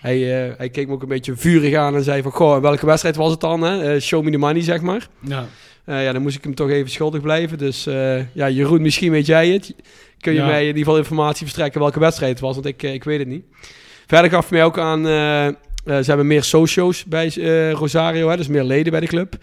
[0.02, 0.18] Hij,
[0.58, 2.32] hij keek me ook een beetje vurig aan en zei van...
[2.32, 3.62] Goh, welke wedstrijd was het dan?
[3.62, 4.00] Hè?
[4.00, 5.08] Show me the money, zeg maar.
[5.20, 5.46] Ja.
[5.88, 7.58] Eh, ja, dan moest ik hem toch even schuldig blijven.
[7.58, 9.76] Dus eh, ja, Jeroen, misschien weet jij het.
[10.20, 10.46] Kun je Ja.
[10.46, 12.54] mij in ieder geval informatie verstrekken welke wedstrijd het was?
[12.54, 13.46] Want ik, eh, ik weet het niet.
[14.08, 15.06] Verder gaf mij ook aan...
[15.86, 17.34] ze hebben meer socio's bij
[17.72, 19.36] Rosario, hè, dus meer leden bij de club.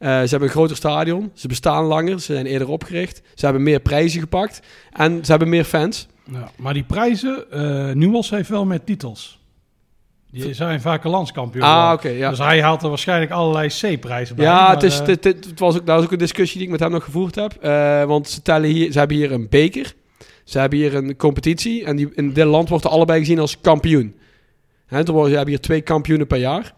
[0.00, 1.30] Ze hebben een groter stadion.
[1.34, 2.20] Ze bestaan langer.
[2.20, 3.22] Ze zijn eerder opgericht.
[3.34, 4.60] Ze hebben meer prijzen gepakt.
[4.92, 6.06] En ze hebben meer fans.
[6.32, 9.40] Ja, maar die prijzen, eh Nuels heeft wel met titels.
[10.32, 11.64] Die zijn vaker landskampioen.
[11.64, 12.28] Ah, ja.
[12.30, 14.44] Dus hij haalt er waarschijnlijk allerlei C-prijzen bij.
[14.44, 16.66] Ja, het, is, eh, het, het, het was ook, dat was ook een discussie die
[16.66, 17.52] ik met hem nog gevoerd heb.
[17.60, 19.94] Eh, want ze, tellen hier, ze hebben hier een beker.
[20.44, 21.84] Ze hebben hier een competitie.
[21.84, 24.14] En die, in dit land wordt er allebei gezien als kampioen.
[24.88, 26.74] Worden, ze hebben hier twee kampioenen per jaar.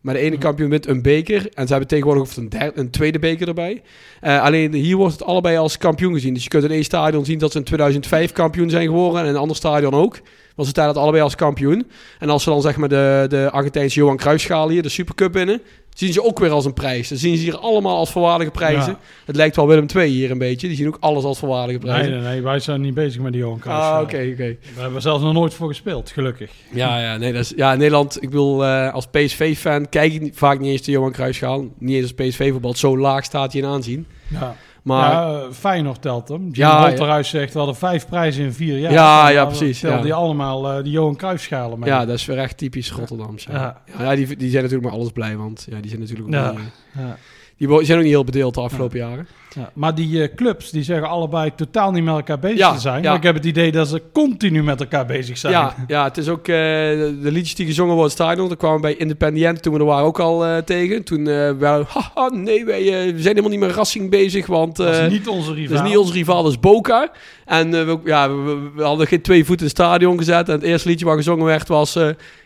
[0.00, 0.40] Maar de ene Mhm.
[0.40, 1.48] kampioen wint een beker.
[1.54, 3.82] En ze hebben tegenwoordig ook een, derde, een tweede beker erbij.
[4.20, 6.34] Eh, alleen hier wordt het allebei als kampioen gezien.
[6.34, 9.20] Dus je kunt in één stadion zien dat ze in 2005 kampioen zijn geworden.
[9.20, 10.20] En in een ander stadion ook.
[10.56, 11.86] Want ze tellen het allebei als kampioen.
[12.18, 15.60] En als ze dan zeg maar de, de Argentijnse Johan Cruijffschaal hier, de Supercup winnen,
[15.94, 17.08] zien ze ook weer als een prijs.
[17.08, 18.92] Dan zien ze hier allemaal als voorwaardige prijzen.
[18.92, 18.98] Ja.
[19.24, 20.66] Het lijkt wel Willem II hier een beetje.
[20.68, 22.12] Die zien ook alles als voorwaardige Nee, prijzen.
[22.12, 23.82] nee, nee, wij zijn niet bezig met die Johan Cruijff.
[23.86, 24.56] Ah, oké, oké.
[24.74, 26.50] We hebben zelfs nog nooit voor gespeeld, gelukkig.
[26.72, 30.34] Ja, ja, nee, dat is, ja, in Nederland, ik bedoel, eh, als PSV-fan kijk ik
[30.34, 31.64] vaak niet eens de Johan Cruijffschaal.
[31.78, 32.74] Niet eens als PSV-voetbal.
[32.74, 34.06] Zo laag staat hij in aanzien.
[34.28, 34.56] Ja.
[34.86, 36.40] Maar ja, Feyenoord telt hem.
[36.42, 38.92] Jim Ja, ja, zegt, we hadden vijf prijzen in vier jaar.
[38.92, 40.00] Ja, ja, precies, ja.
[40.00, 41.88] die allemaal eh die Johan Cruijffschalen mee.
[41.88, 43.44] ja, dat is weer echt typisch Rotterdams.
[43.44, 44.14] Ja, Ja.
[44.14, 46.50] die, die zijn natuurlijk maar alles blij, want ja, die zijn natuurlijk ook Ja.
[46.52, 47.16] eh, Ja.
[47.56, 49.26] die zijn ook niet heel bedeeld de afgelopen jaren.
[49.56, 52.80] Ja, maar die eh, clubs die zeggen allebei totaal niet met elkaar bezig Ja, te
[52.80, 53.02] zijn.
[53.02, 53.08] ja.
[53.08, 55.52] Maar ik heb het idee dat ze continu met elkaar bezig zijn.
[55.52, 58.48] Ja, ja, het is ook eh, de liedjes die gezongen worden stadion.
[58.48, 61.04] Dat kwamen we bij Independiente toen we er waren ook al eh, tegen.
[61.04, 61.24] Toen
[61.58, 65.28] wel, haha, nee, wij we zijn helemaal niet met Racing bezig, want dat is niet
[65.28, 65.76] onze rivaal.
[65.76, 67.10] dat is niet onze rivaal, dat is Boca.
[67.44, 70.48] En we, ja, we, hadden geen twee voeten in het stadion gezet.
[70.48, 71.98] En het eerste liedje wat gezongen werd was,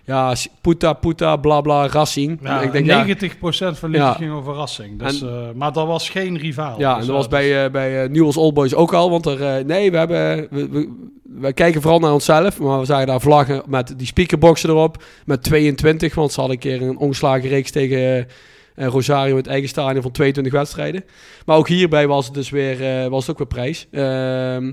[0.05, 2.39] ja, puta, puta, bla, bla, Racing.
[2.43, 4.13] Ja, ik denk, ja, 90% van liedjes Ja.
[4.13, 4.99] ging over verrassing.
[4.99, 6.79] Dus, En- maar dat was geen rivaal.
[6.79, 9.11] Ja, en dat was bij, eh bij eh, Newell's Old Boys ook al.
[9.11, 10.49] Want er, eh, nee, we hebben...
[10.51, 12.61] We, we, wij kijken vooral naar onszelf.
[12.61, 15.03] Maar we zagen daar vlaggen met die speakerboxen erop.
[15.25, 16.15] Met 22.
[16.15, 18.27] Want ze hadden een keer een ongeslagen reeks tegen
[18.75, 21.05] Rosario het eigen stadion van 22 wedstrijden.
[21.47, 23.87] Maar ook hierbij was het dus weer, was het ook weer prijs.
[23.91, 24.73] Ehm,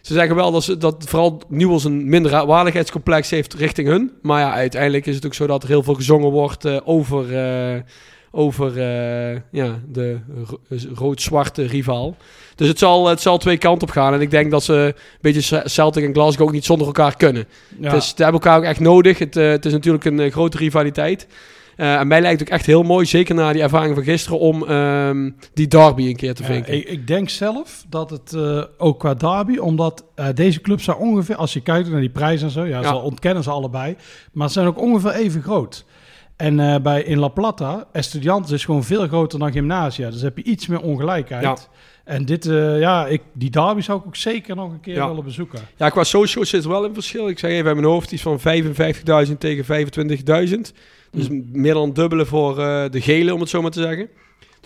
[0.00, 4.12] ze zeggen wel dat, ze, dat vooral Newell's een minder waardigheidscomplex heeft richting hun.
[4.22, 7.26] Maar ja, uiteindelijk is het ook zo dat er heel veel gezongen wordt over...
[8.36, 10.18] eh, over eh, ja, de
[10.48, 10.60] ro-
[10.94, 12.16] rood-zwarte rivaal.
[12.54, 14.14] Dus het zal, het zal twee kanten op gaan.
[14.14, 17.44] En ik denk dat ze een beetje Celtic en Glasgow ook niet zonder elkaar kunnen.
[17.80, 17.90] ja.
[17.90, 19.18] Dus ze hebben elkaar ook echt nodig.
[19.18, 21.26] Het, eh, het is natuurlijk een eh, grote rivaliteit.
[21.76, 24.38] Eh, en mij lijkt het ook echt heel mooi, zeker na die ervaring van gisteren,
[24.38, 26.74] om ehm, die derby een keer te Ja, vinken.
[26.74, 30.96] ik, ik denk zelf dat het eh, ook qua derby, omdat eh, deze clubs zijn
[30.96, 32.88] ongeveer, als je kijkt naar die prijzen en zo, ja, Ja.
[32.88, 33.96] ze ontkennen ze allebei,
[34.32, 35.84] maar ze zijn ook ongeveer even groot.
[36.36, 40.36] En eh, bij in La Plata, Estudiantes is gewoon veel groter dan Gymnasia, dus heb
[40.36, 41.42] je iets meer ongelijkheid.
[41.42, 41.56] Ja.
[42.04, 45.08] En dit, eh, ja, ik, die derby zou ik ook zeker nog een keer Ja.
[45.08, 45.60] willen bezoeken.
[45.76, 47.28] Ja, qua socials zit er wel een verschil.
[47.28, 50.72] Ik zeg even uit mijn hoofd, iets van 55.000 tegen 25.000.
[51.10, 54.08] Dus meer dan dubbele voor eh, de gele, om het zo maar te zeggen.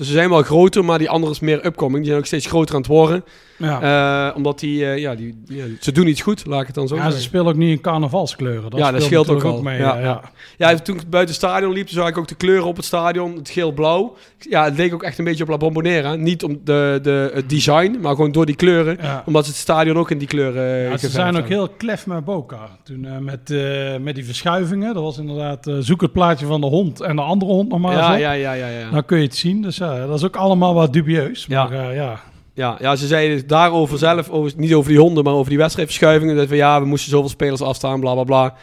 [0.00, 1.96] Dus ze zijn wel groter, maar die andere is meer upcoming.
[1.96, 3.24] Die zijn ook steeds groter aan het worden.
[3.60, 4.28] Ja.
[4.30, 6.88] Eh, omdat die, eh, ja, die, ja, ze doen iets goed, laat ik het dan
[6.88, 8.70] zo ja, ze spelen ook niet in carnavalskleuren.
[8.70, 9.78] Dat Ja, dat scheelt ook mee.
[9.78, 10.22] Ja,
[10.56, 13.36] ja, toen ik buiten het stadion liep, zag ik ook de kleuren op het stadion.
[13.36, 14.16] Het geel-blauw.
[14.38, 16.14] Ja, het leek ook echt een beetje op La Bombonera.
[16.14, 18.98] Niet om de, de, het design, maar gewoon door die kleuren.
[19.26, 22.06] Omdat ze het stadion ook in die kleuren eh, Ja, ze zijn ook heel klef
[22.06, 22.68] met Boca.
[22.82, 23.54] Toen met,
[24.00, 24.94] met die verschuivingen.
[24.94, 27.92] Dat was inderdaad zoek het plaatje van de hond en de andere hond nog maar
[27.92, 28.90] Ja, ja, ja, ja, ja.
[28.90, 29.62] Dan kun je het zien.
[29.62, 31.44] Dus ja, dat is ook allemaal wat dubieus.
[31.48, 31.64] Ja.
[31.68, 32.20] Maar eh, ja,
[32.54, 36.36] Ja, ja, ze zeiden daarover zelf, over, niet over die honden, maar over die wedstrijdverschuivingen.
[36.36, 38.54] Dat we ja, we moesten zoveel spelers afstaan, bla bla bla.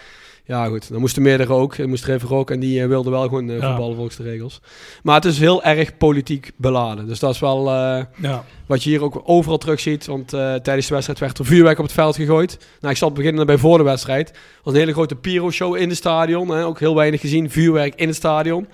[0.45, 0.89] Ja, goed.
[0.91, 1.77] Dan moesten meerdere ook.
[1.77, 2.51] Er moest er even ook.
[2.51, 3.67] En die uh, wilden wel gewoon uh, Ja.
[3.67, 4.61] voetballen volgens de regels.
[5.03, 7.07] Maar het is heel erg politiek beladen.
[7.07, 8.43] Dus dat is wel eh, Ja.
[8.67, 10.05] wat je hier ook overal terug ziet.
[10.05, 12.57] Want eh, tijdens de wedstrijd werd er vuurwerk op het veld gegooid.
[12.79, 14.27] Nou, ik zal beginnen bij voor de wedstrijd.
[14.29, 16.49] Het was een hele grote pyro-show in het stadion.
[16.49, 16.65] Hè.
[16.65, 17.49] Ook heel weinig gezien.
[17.49, 18.67] Vuurwerk in het stadion.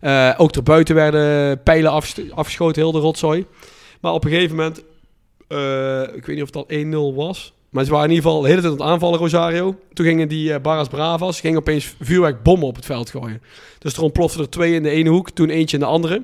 [0.00, 1.92] Eh, ook erbuiten werden pijlen
[2.34, 3.46] afgeschoten, heel de rotzooi.
[4.00, 4.82] Maar op een gegeven moment,
[5.48, 7.54] eh, ik weet niet of het al 1-0 was.
[7.70, 9.78] Maar ze waren in ieder geval de hele tijd aan het aanvallen, Rosario.
[9.92, 13.42] Toen gingen die eh, Barras Bravas gingen opeens vuurwerkbommen op het veld gooien.
[13.78, 16.22] Dus er ontplofte er twee in de ene hoek, toen eentje in de andere.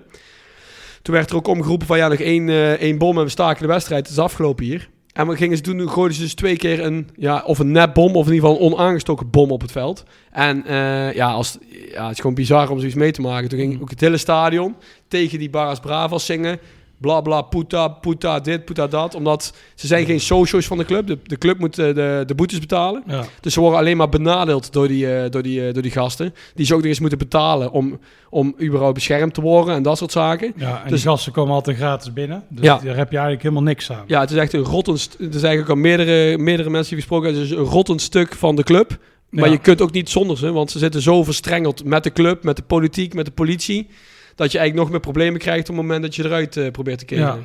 [1.02, 3.68] Toen werd er ook omgeroepen van ja, nog één, één bom en we staken de
[3.68, 4.02] wedstrijd.
[4.02, 4.88] Het is afgelopen hier.
[5.12, 8.16] En we gingen ze doen, gooiden ze dus twee keer een, ja, of een nepbom,
[8.16, 10.04] of in ieder geval een onaangestoken bom op het veld.
[10.30, 11.58] En eh, ja, als,
[11.92, 13.48] ja, het is gewoon bizar om zoiets mee te maken.
[13.48, 14.76] Toen ging ook het hele stadion
[15.08, 16.58] tegen die Barras Bravas zingen.
[17.02, 19.14] Bla bla, puta, puta dit, puta dat.
[19.14, 21.06] Omdat ze zijn geen socio's van de club.
[21.06, 23.02] De, de club moet eh, de, de boetes betalen.
[23.06, 23.24] Ja.
[23.40, 26.34] Dus ze worden alleen maar benadeeld door die, eh, door die, eh, door die gasten.
[26.54, 27.98] Die ze ook nog eens moeten betalen om,
[28.30, 30.52] om überhaupt beschermd te worden en dat soort zaken.
[30.56, 32.44] ja, en Dus- die gasten komen altijd gratis binnen.
[32.48, 32.74] Dus Ja.
[32.84, 34.04] daar heb je eigenlijk helemaal niks aan.
[34.06, 35.00] Ja, het is echt een rottend...
[35.00, 37.42] st- Het is eigenlijk al meerdere, meerdere mensen die gesproken hebben.
[37.42, 38.98] Het is een rottend stuk van de club.
[39.30, 39.50] Maar Ja.
[39.52, 42.56] je kunt ook niet zonder ze, want ze zitten zo verstrengeld met de club, met
[42.56, 43.88] de politiek, met de politie,
[44.34, 46.98] dat je eigenlijk nog meer problemen krijgt op het moment dat je eruit eh, probeert
[46.98, 47.24] te keren.
[47.26, 47.38] Ja.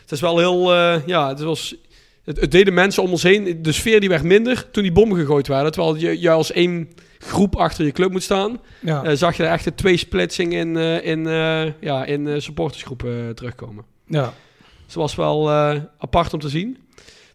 [0.00, 1.74] Het is wel heel, eh, ja, het was,
[2.24, 5.18] het, het deden mensen om ons heen, de sfeer die werd minder toen die bommen
[5.18, 5.72] gegooid werden.
[5.72, 9.04] Terwijl je, je als één groep achter je club moet staan, Ja.
[9.04, 11.24] eh, zag je er echt een twee splitsing in, in,
[11.80, 13.84] ja, in supportersgroepen terugkomen.
[14.06, 14.32] ja.
[14.84, 15.50] Dus het was wel
[15.98, 16.78] apart om te zien.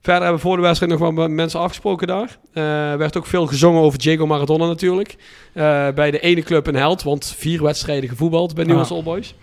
[0.06, 2.38] Verder hebben we voor de wedstrijd nog wel met mensen afgesproken daar.
[2.54, 5.16] Er werd ook veel gezongen over Diego Maradona natuurlijk.
[5.54, 8.96] Eh, bij de ene club een held, want vier wedstrijden gevoetbald bij Newell's Ah.
[8.96, 9.36] Old Boys.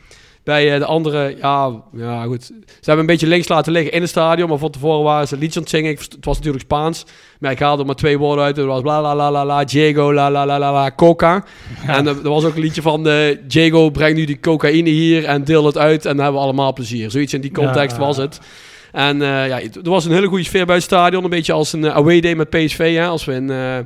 [0.44, 2.44] Bij eh, de andere, ja, ja goed.
[2.44, 5.34] Ze hebben een beetje links laten liggen in het stadion, maar van tevoren waren ze
[5.36, 5.90] liedjes aan het zingen.
[5.90, 7.04] Ik Het was natuurlijk Spaans,
[7.38, 8.56] maar ik haalde er maar twee woorden uit.
[8.56, 11.44] Het was bla la la la la, Diego la la la la la, coca.
[11.86, 15.24] En er, er was ook een liedje van eh, Diego breng nu die cocaïne hier
[15.24, 17.10] en deel het uit en dan hebben we allemaal plezier.
[17.10, 18.02] Zoiets in die context Ja.
[18.02, 18.40] was het.
[18.92, 21.24] En eh, ja, er was een hele goede sfeer bij het stadion.
[21.24, 22.94] Een beetje als een eh, away day met PSV.
[22.94, 23.06] Hè?
[23.06, 23.78] Als we in eh,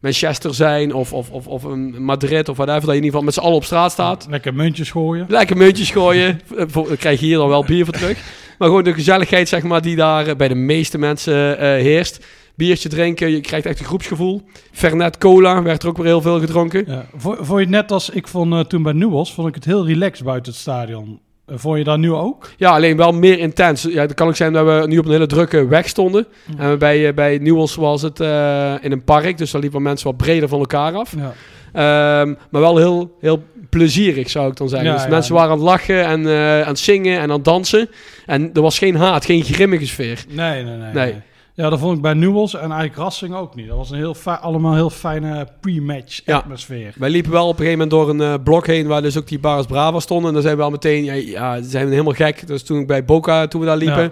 [0.00, 2.80] Manchester zijn of, of, of, of in Madrid of whatever.
[2.80, 4.26] Dat je in ieder geval met z'n allen op straat staat.
[4.30, 5.26] Lekker muntjes gooien.
[5.28, 6.40] Lekker muntjes gooien.
[6.54, 8.18] Voor- Dan krijg je hier dan wel bier voor terug.
[8.58, 12.24] Maar gewoon de gezelligheid zeg maar, die daar bij de meeste mensen heerst.
[12.54, 14.42] Biertje drinken, je krijgt echt een groepsgevoel.
[14.72, 16.84] Fernet cola werd er ook weer heel veel gedronken.
[16.86, 17.06] Ja.
[17.16, 19.86] Vo- Vond je het net als ik vond toen bij Newells, vond ik het heel
[19.86, 21.20] relaxed buiten het stadion.
[21.52, 22.50] Eh, Vond je dat nu ook?
[22.56, 23.82] Ja, alleen wel meer intens.
[23.82, 26.26] Ja, het kan ook zijn dat we nu op een hele drukke weg stonden.
[26.58, 29.82] En we bij, eh, bij Newells was het eh, in een park, dus daar liepen
[29.82, 31.14] mensen wat breder van elkaar af.
[31.16, 31.32] Ja.
[31.72, 34.88] Ehm, maar wel heel, heel plezierig, zou ik dan zeggen.
[34.88, 35.10] Ja, dus ja.
[35.10, 36.28] mensen waren aan het lachen en
[36.62, 37.88] aan het zingen en aan het dansen.
[38.26, 40.24] En er was geen haat, geen grimmige sfeer.
[40.28, 41.12] Nee, nee, nee, Nee.
[41.12, 41.22] nee.
[41.62, 43.68] Ja, dat vond ik bij Newells en eigenlijk Rassing ook niet.
[43.68, 46.36] Dat was een heel allemaal heel fijne pre-match Ja.
[46.36, 46.94] atmosfeer.
[46.98, 49.26] Wij liepen wel op een gegeven moment door een eh, blok heen waar dus ook
[49.28, 50.26] die Baras Brava stonden.
[50.28, 52.46] En dan zijn we al meteen, ja, ja zijn we helemaal gek.
[52.46, 54.10] Dus toen ik bij Boca, toen we daar liepen, Ja.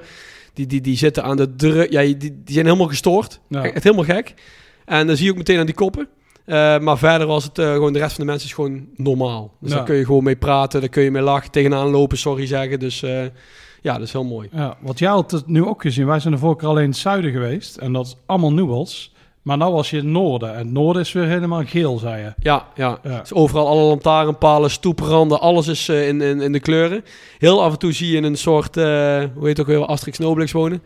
[0.54, 1.92] die, die, die zitten aan de druk.
[1.92, 3.40] Ja, die, die zijn helemaal gestoord.
[3.48, 3.62] Ja.
[3.62, 4.34] Echt helemaal gek.
[4.84, 6.08] En dan zie je ook meteen aan die koppen.
[6.44, 9.54] Eh, maar verder was het eh, gewoon de rest van de mensen is gewoon normaal.
[9.60, 9.76] Dus Ja.
[9.76, 12.78] daar kun je gewoon mee praten, daar kun je mee lachen, tegenaan lopen, sorry zeggen.
[12.78, 13.04] Dus
[13.80, 14.48] ja, dat is heel mooi.
[14.52, 16.06] Ja, want jij had het nu ook gezien.
[16.06, 17.76] Wij zijn de vorige keer alleen in het zuiden geweest.
[17.76, 19.12] En dat is allemaal Newells.
[19.42, 20.52] Maar nou was je in het noorden.
[20.52, 22.32] En het noorden is weer helemaal geel, zei je.
[22.42, 22.98] Ja, ja.
[23.02, 23.20] Ja.
[23.20, 27.04] Dus overal alle lantaarnpalen, stoepranden, alles is eh, in, in, in de kleuren.
[27.38, 28.84] Heel af en toe zie je een soort, eh,
[29.34, 30.82] hoe heet het ook weer, Asterix en Obelix wonen?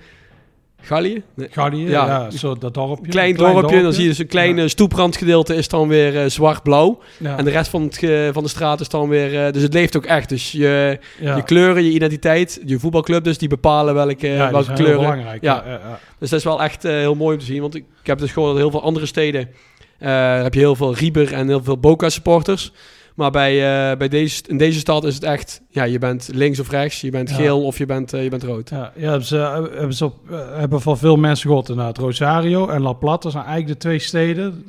[0.85, 1.23] Gallië?
[1.35, 1.49] Nee.
[1.51, 2.07] Gallië, Ja.
[2.07, 3.11] ja, zo dat dorpje.
[3.11, 4.68] Klein, dorpje, dan zie je dus een klein Ja.
[4.68, 6.99] stoeprandgedeelte is dan weer eh, zwart-blauw.
[7.18, 7.37] Ja.
[7.38, 7.97] En de rest van, het,
[8.33, 9.47] van de straat is dan weer...
[9.47, 10.29] eh, dus het leeft ook echt.
[10.29, 11.37] Dus je, ja.
[11.37, 14.87] je kleuren, je identiteit, je voetbalclub dus, die bepalen welke, Ja, die welke zijn heel
[14.87, 15.01] kleuren.
[15.11, 15.42] belangrijk.
[15.42, 15.62] Ja.
[15.66, 15.70] Ja.
[15.73, 15.99] Ja, ja.
[16.18, 17.61] Dus dat is wel echt eh, heel mooi om te zien.
[17.61, 19.49] Want ik, ik heb dus gehoord dat heel veel andere steden...
[19.99, 22.73] eh, heb je heel veel Rieber en heel veel Boca supporters.
[23.14, 23.53] Maar bij,
[23.90, 25.61] eh, bij deze, in deze stad is het echt...
[25.68, 27.37] Ja, je bent links of rechts, je bent Ja.
[27.37, 28.70] geel of je bent, eh, je bent rood.
[28.70, 29.37] Ja, ja hebben, ze,
[29.74, 31.98] hebben, ze op, eh, hebben van veel mensen gehoord inderdaad.
[31.98, 34.64] Rosario en La Plata zijn eigenlijk de twee steden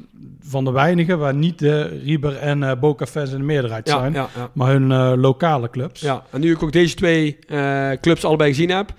[0.48, 4.14] van de weinigen waar niet de Riber en eh Boca fans in de meerderheid zijn.
[4.14, 4.30] ja.
[4.54, 6.02] Maar hun eh, lokale clubs.
[6.02, 8.94] Ja, en nu ik ook deze twee eh, clubs allebei gezien heb,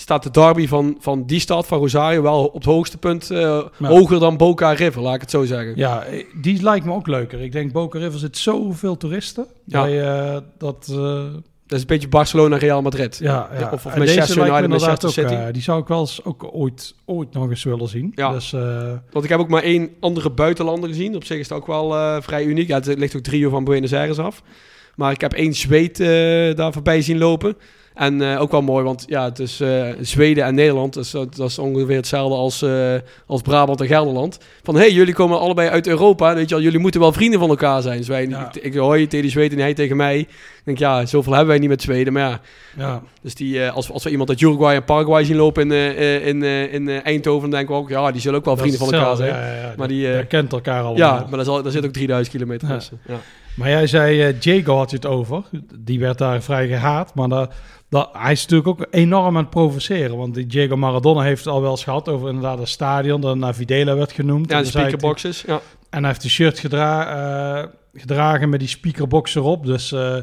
[0.00, 3.30] staat de derby van, van die stad, van Rosario, wel op het hoogste punt.
[3.30, 3.38] eh,
[3.78, 3.88] Ja.
[3.88, 5.72] Hoger dan Boca River, laat ik het zo zeggen.
[5.76, 7.40] Ja, eh, die lijkt me ook leuker.
[7.40, 9.46] Ik denk Boca River zit zoveel toeristen.
[9.64, 9.82] Ja.
[9.82, 11.24] dat je, dat, eh,
[11.66, 13.18] Dat is een beetje Barcelona, Real Madrid.
[13.22, 13.70] ja, ja.
[13.72, 15.34] Of- of Manchester United, Manchester City.
[15.34, 18.12] eh, die zou ik wel eens ook ooit, ooit nog eens willen zien.
[18.14, 18.32] Ja.
[18.32, 21.14] Dus, eh, Want ik heb ook maar één andere buitenlander gezien.
[21.16, 22.68] Op zich is het ook wel eh, vrij uniek.
[22.68, 24.42] Ja, het ligt ook drie uur van Buenos Aires af.
[24.96, 26.06] Maar ik heb één Zweed eh,
[26.54, 27.56] daar voorbij zien lopen.
[27.98, 30.94] En eh, ook wel mooi, want ja, het is eh, Zweden en Nederland.
[30.94, 32.94] Dus dat, dat is ongeveer hetzelfde als, eh,
[33.26, 34.38] als Brabant en Gelderland.
[34.62, 36.34] Van, hé, hey, jullie komen allebei uit Europa.
[36.34, 37.98] Weet je wel, jullie moeten wel vrienden van elkaar zijn.
[37.98, 38.50] Dus wij, Ja.
[38.52, 40.18] ik, ik hoor je tegen die Zweden en hij tegen mij.
[40.18, 40.28] Ik
[40.64, 42.12] denk, ja, zoveel hebben wij niet met Zweden.
[42.12, 42.40] Maar ja,
[42.76, 43.02] Ja.
[43.22, 46.42] dus die, eh, als, als we iemand uit Uruguay en Paraguay zien lopen in, in,
[46.42, 48.92] eh, in eh, Eindhoven, dan denken we ook, ja, die zullen ook wel vrienden van
[48.94, 49.28] elkaar zijn.
[49.34, 49.74] Ja, ja, ja.
[49.76, 50.96] Maar die, Die eh, kent elkaar allemaal.
[50.96, 52.74] Ja, maar daar, zal, daar zit ook 3000 kilometer Ja.
[52.74, 53.00] tussen.
[53.08, 53.14] Ja.
[53.54, 55.42] Maar jij zei, Jago had je het over.
[55.78, 57.14] Die werd daar vrij gehaat.
[57.14, 57.52] Maar dat,
[57.88, 60.16] dat, hij is natuurlijk ook enorm aan het provoceren.
[60.16, 63.20] Want die Diego Maradona heeft het al wel eens gehad over inderdaad het stadion.
[63.20, 64.50] Dat naar Videla werd genoemd.
[64.50, 65.44] Ja, de speakerboxes.
[65.46, 65.60] Ja.
[65.90, 69.66] En hij heeft de shirt gedra eh, gedragen met die speakerbox erop.
[69.66, 70.16] Dus eh,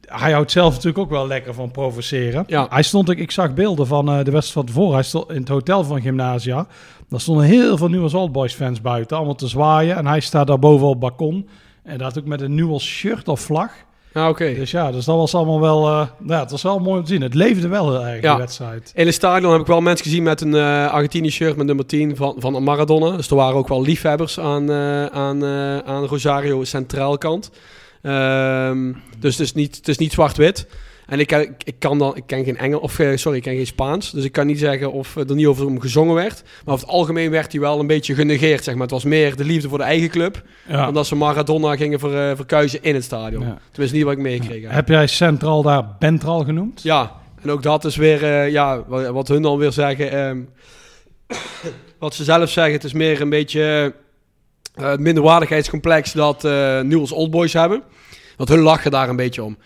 [0.00, 2.44] hij houdt zelf natuurlijk ook wel lekker van provoceren.
[2.46, 2.66] Ja.
[2.70, 4.94] Hij stond, ik, ik zag beelden van de wedstrijd van tevoren.
[4.94, 6.66] Hij stond in het hotel van Gymnasia.
[7.08, 9.16] Daar stonden heel veel Newell's Old Boys fans buiten.
[9.16, 9.96] Allemaal te zwaaien.
[9.96, 11.48] En hij staat daar boven op het balkon.
[11.88, 13.70] En dat ook met een Newell's shirt of vlag.
[14.12, 14.54] Ja, oké.
[14.54, 15.88] Dus ja, dus dat was allemaal wel...
[15.88, 17.22] eh, ja, het was wel mooi om te zien.
[17.22, 18.30] Het leefde wel heel erg, Ja.
[18.30, 18.92] die wedstrijd.
[18.94, 21.86] In het stadion heb ik wel mensen gezien met een eh Argentinië shirt met nummer
[21.86, 23.16] 10 van, van Maradona.
[23.16, 27.50] Dus er waren ook wel liefhebbers aan, eh, aan, eh, aan Rosario Centraal kant.
[28.02, 30.66] Ehm, dus het is niet, het is niet zwart-wit.
[31.08, 31.32] En ik,
[31.64, 34.10] ik, kan dan, ik ken geen Engels, of eh, sorry, ik ken geen Spaans.
[34.10, 36.42] Dus ik kan niet zeggen of er niet over hem gezongen werd.
[36.64, 38.82] Maar over het algemeen werd hij wel een beetje genegeerd, zeg maar.
[38.82, 40.42] Het was meer de liefde voor de eigen club.
[40.68, 40.84] Ja.
[40.84, 43.42] Dan dat ze Maradona gingen ver, eh, verkuizen in het stadion.
[43.42, 43.58] Ja.
[43.70, 44.72] Tenminste, niet wat ik meegekregen heb.
[44.72, 46.82] Heb jij Centraal daar Bentral genoemd?
[46.82, 50.10] Ja, en ook dat is weer, eh, ja, wat, wat hun dan weer zeggen.
[50.10, 50.40] ehm,
[51.98, 53.94] wat ze zelf zeggen, het is meer een beetje
[54.74, 57.82] eh, het minderwaardigheidscomplex dat eh Newell's Old Boys hebben.
[58.36, 59.56] Want hun lachen daar een beetje om.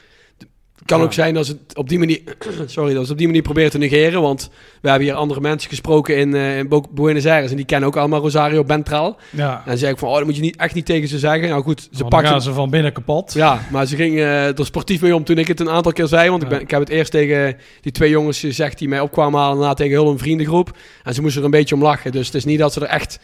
[0.83, 1.05] Het kan Ja.
[1.05, 2.21] ook zijn dat ze het op die manier,
[2.67, 4.23] sorry, dat ze op die manier proberen te negeren.
[4.23, 7.51] Want we hebben hier andere mensen gesproken in, eh, in Buenos Aires.
[7.51, 9.17] En die kennen ook allemaal Rosario Bentral.
[9.31, 9.63] Ja.
[9.67, 11.49] En zei ik van, oh, dat moet je niet, echt niet tegen ze zeggen.
[11.49, 13.33] Nou goed, ze dan pakken ze van binnen kapot.
[13.33, 16.07] ja, maar ze ging eh, er sportief mee om toen ik het een aantal keer
[16.07, 16.31] zei.
[16.31, 19.41] Want ik, ben, ik heb het eerst tegen die twee jongens gezegd die mij opkwamen
[19.41, 19.57] halen.
[19.59, 20.77] Daarna tegen heel een vriendengroep.
[21.03, 22.13] En ze moesten er een beetje om lachen.
[22.13, 23.19] Dus het is niet dat ze er echt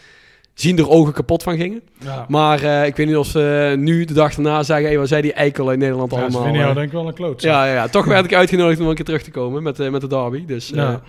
[0.61, 1.81] zien er ogen kapot van gingen.
[2.05, 2.25] Ja.
[2.29, 4.90] Maar eh, ik weet niet of ze nu de dag daarna zeggen...
[4.90, 6.42] Hé, wat zei die eikel in Nederland Ja, ze allemaal?
[6.42, 6.77] vinden jou eh.
[6.77, 7.42] denk ik wel een kloot.
[7.42, 9.90] ja, ja, ja, toch werd ik uitgenodigd om een keer terug te komen met, eh,
[9.90, 10.44] met de derby.
[10.47, 11.01] Dus Ja.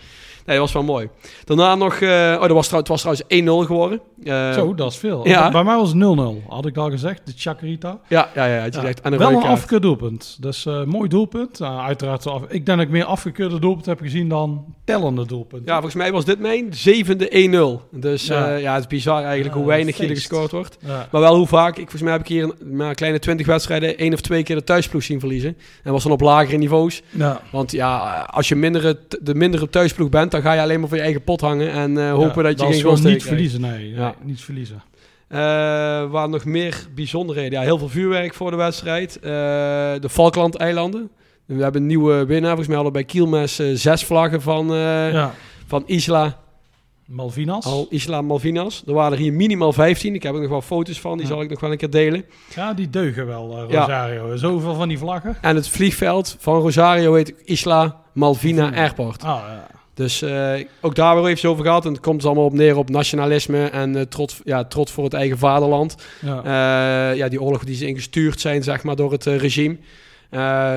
[0.50, 1.10] Nee, was wel mooi.
[1.46, 1.94] Daarna nog...
[1.96, 4.02] eh, oh, dat was, trouw- het was trouwens 1-0 geworden.
[4.24, 5.28] Eh, Zo, dat is veel.
[5.28, 5.52] Ja.
[5.52, 7.22] Bij mij was het 0-0, had ik al gezegd.
[7.26, 8.00] De Chacarita.
[8.08, 8.62] Ja, ja, ja.
[8.62, 8.88] Het is Ja.
[8.88, 9.48] echt, en een Wel een kaart.
[9.48, 10.38] afgekeurd doelpunt.
[10.40, 11.62] Dus mooi doelpunt.
[11.62, 15.68] Uiteraard, af- ik denk dat ik meer afgekeurde doelpunten heb gezien dan tellende doelpunten.
[15.68, 17.30] Ja, volgens mij was dit mijn zevende
[17.92, 18.00] 1-0.
[18.00, 18.56] Dus Ja.
[18.56, 18.74] ja.
[18.74, 20.78] het is bizar eigenlijk hoe weinig hier er gescoord wordt.
[21.12, 21.70] Maar wel hoe vaak.
[21.70, 24.44] Ik, volgens mij heb ik hier een, maar een kleine 20 wedstrijden één of twee
[24.44, 25.58] keer de thuisploeg zien verliezen.
[25.84, 27.02] En was dan op lagere niveaus.
[27.10, 27.42] Ja.
[27.52, 30.98] Want ja, als je mindere, de mindere thuisploeg bent, dan ga je alleen maar voor
[30.98, 31.72] je eigen pot hangen.
[31.72, 33.96] En eh, hopen dat je geen goal niet verliezen, nee.
[34.24, 34.84] Niet verliezen.
[35.28, 35.40] Eh,
[36.10, 37.60] waar nog meer bijzonderheden.
[37.60, 39.16] Ja, heel veel vuurwerk voor de wedstrijd.
[39.16, 39.22] Eh,
[40.00, 41.10] de Falkland-eilanden.
[41.46, 42.48] We hebben een nieuwe winnaar.
[42.48, 44.68] Volgens mij hadden bij Kielmes zes vlaggen van,
[45.12, 45.34] ja.
[45.68, 46.38] van Isla
[47.10, 47.66] Malvinas.
[47.66, 48.84] Al Isla Malvinas.
[48.88, 50.14] Er waren er hier minimaal 15.
[50.16, 51.18] Ik heb er nog wel foto's van.
[51.18, 51.28] Die Ja.
[51.34, 52.26] zal ik nog wel een keer delen.
[52.56, 53.80] Ja, die deugen wel, eh, Ja.
[53.80, 54.36] Rosario.
[54.36, 55.38] Zoveel van die vlaggen.
[55.42, 58.82] En het vliegveld van Rosario heet Isla Malvina Malvina.
[58.82, 59.24] Airport.
[59.24, 59.68] Ah, ja.
[60.00, 61.86] Dus eh, ook daar weer even over gehad.
[61.86, 65.04] En het komt dus allemaal op neer op nationalisme en eh, trots, ja, trots voor
[65.04, 65.96] het eigen vaderland.
[66.22, 66.44] Ja.
[66.44, 69.78] Eh, ja, die oorlog die ze ingestuurd zijn, zeg maar, door het regime.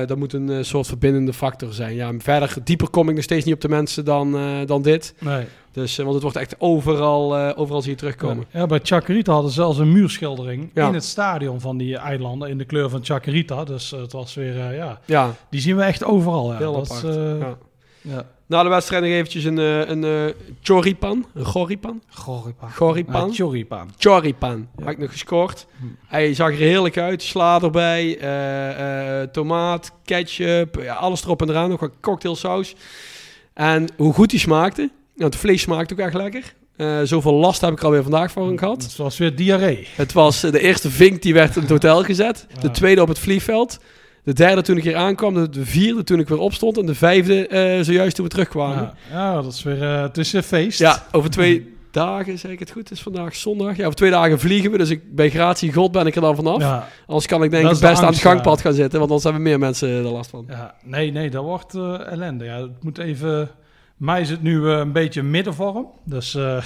[0.07, 1.95] Dat moet een soort verbindende factor zijn.
[1.95, 5.13] Ja, verder, dieper kom ik nog steeds niet op de mensen dan, dan dit.
[5.19, 5.45] nee.
[5.71, 8.45] Dus, want het wordt echt overal, overal zie je terugkomen.
[8.51, 10.87] Ja, bij Chacarita hadden ze zelfs een muurschildering Ja.
[10.87, 13.63] in het stadion van die eilanden in de kleur van Chacarita.
[13.63, 16.51] Dus het was weer, ja, Ja, die zien we echt overal.
[16.51, 16.57] Ja.
[16.57, 17.57] heel dat is, apart.
[18.01, 18.25] ja.
[18.53, 21.25] Na de wedstrijd nog eventjes een, eh, een eh choripan.
[21.33, 22.01] Een choripan.
[22.09, 22.69] Goripan.
[22.71, 23.15] Choripan.
[23.15, 23.89] Ah, choripan.
[23.97, 24.67] Choripan.
[24.77, 24.83] Ja.
[24.83, 25.65] Had ik nog gescoord.
[25.79, 25.85] Hm.
[26.07, 27.23] Hij zag er heerlijk uit.
[27.23, 28.17] Sla erbij.
[28.19, 30.75] eh, tomaat, ketchup.
[30.81, 31.69] Ja, alles erop en eraan.
[31.69, 32.75] Nog wat cocktailsaus.
[33.53, 34.89] En hoe goed die smaakte.
[35.15, 36.53] Want het vlees smaakte ook echt lekker.
[36.77, 38.95] Eh, zoveel last heb ik er alweer vandaag van Het gehad.
[38.97, 39.87] was weer diarree.
[39.95, 42.47] Het was de eerste vink die werd in het hotel gezet.
[42.61, 43.79] De tweede op het vliegveld.
[44.23, 45.33] De derde toen ik hier aankwam.
[45.33, 46.77] De, de vierde toen ik weer opstond.
[46.77, 48.93] En de vijfde eh, zojuist toen we terugkwamen.
[49.11, 50.79] Ja, ja, dat is weer, eh, het is een feest.
[50.79, 53.75] Ja, over twee dagen, zeg ik het goed, het is vandaag zondag.
[53.75, 56.35] Ja, over twee dagen vliegen we, dus ik, bij gratie God ben ik er dan
[56.35, 56.61] vanaf.
[56.61, 59.23] Ja, Anders kan ik denk ik de best aan het gangpad gaan zitten, want anders
[59.23, 60.45] hebben meer mensen er last van.
[60.49, 60.75] ja.
[60.83, 62.45] Nee, nee, dat wordt eh, ellende.
[62.45, 63.49] Ja, het moet even...
[63.97, 65.87] Mij is het nu eh, een beetje middenvorm.
[66.03, 66.63] Dus eh, maar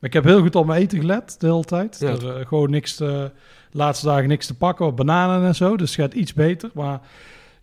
[0.10, 1.96] ik heb heel goed op mijn eten gelet de hele tijd.
[2.00, 2.08] Ja.
[2.08, 3.30] Eh, gewoon niks te,
[3.72, 5.76] laatste dagen niks te pakken, wat bananen en zo.
[5.76, 6.70] Dus het gaat iets beter.
[6.74, 7.00] Maar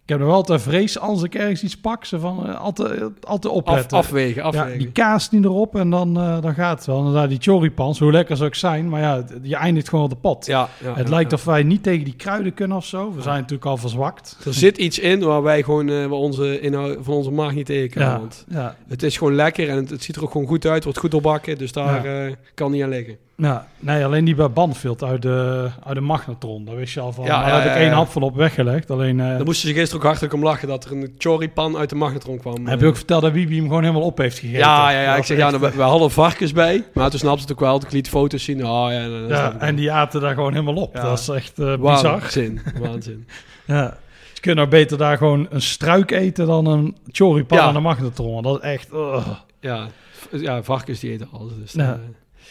[0.03, 2.05] Ik heb nog wel altijd vrees als ik ergens iets pak.
[2.05, 3.97] Ze van eh, altijd, altijd Af, opletten.
[3.97, 4.79] afwegen, ja, afwegen.
[4.79, 6.97] die kaas niet erop en dan, eh, dan gaat het wel.
[6.97, 8.89] Inderdaad, die choripans, hoe lekker ze ook zijn.
[8.89, 10.45] Maar ja, je eindigt gewoon op de pot.
[10.45, 11.37] ja, ja, het ja, lijkt ja.
[11.37, 13.13] of wij niet tegen die kruiden kunnen of zo.
[13.13, 14.37] We zijn natuurlijk al verzwakt.
[14.45, 17.65] Er zit iets in waar wij gewoon eh, waar onze inhoud van onze maag niet
[17.65, 18.09] tegen kunnen.
[18.09, 20.65] Ja, Want ja, het is gewoon lekker en het, het ziet er ook gewoon goed
[20.65, 20.83] uit.
[20.83, 23.17] Wordt goed doorbakken, dus daar eh, kan niet aan liggen.
[23.37, 23.67] Ja.
[23.79, 26.65] Nee, alleen die bij Banfield uit de, uit de magnetron.
[26.65, 27.25] Daar wist je al van.
[27.25, 28.91] Ja, Daar ja, heb ja, ik één hap van op weggelegd.
[28.91, 31.89] Alleen eh, Daar moesten ze gisteren ook hartelijk om lachen dat er een choripan uit
[31.89, 32.67] de magnetron kwam.
[32.67, 34.59] heb je ook verteld dat Wiebe hem gewoon helemaal op heeft gegeten.
[34.59, 35.15] Ja, ja, ja.
[35.15, 36.83] Ik zeg, ja, nou, we, we hadden varkens bij.
[36.93, 37.75] Maar toen snapte het ook wel.
[37.75, 38.65] Ik liet foto's zien.
[38.67, 40.93] Oh, ja, dan en die aten daar gewoon helemaal op.
[40.93, 41.79] Dat is echt eh, bizar.
[42.19, 43.27] Waanzin, waanzin.
[43.65, 43.97] Ja.
[44.33, 48.43] Je kunt nou beter daar gewoon een struik eten dan een choripan aan de magnetron.
[48.43, 48.93] Dat is echt...
[48.93, 49.27] ugh.
[49.59, 49.87] Ja,
[50.31, 51.51] ja varkens die eten alles.
[51.61, 51.93] Dus, Ja.
[51.93, 51.99] eh,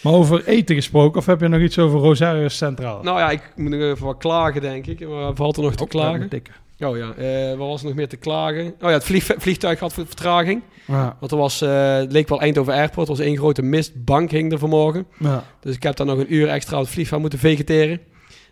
[0.02, 3.02] Maar over eten gesproken, of heb je nog iets over Rosario Centraal?
[3.02, 5.08] nou ja, ik moet nog even wat klagen, denk ik.
[5.08, 6.30] Maar valt er nog te wel klagen?
[6.80, 8.66] Oh ja, eh wat was er nog meer te klagen?
[8.66, 10.62] Oh ja, het vlieg- vliegtuig had ver- vertraging.
[10.86, 13.08] Ja, Want er was, eh, het leek wel Eindhoven Airport.
[13.08, 15.06] Er was één grote mistbank hing er vanmorgen.
[15.18, 15.44] ja.
[15.60, 18.00] Dus ik heb daar nog een uur extra op het vliegveld moeten vegeteren.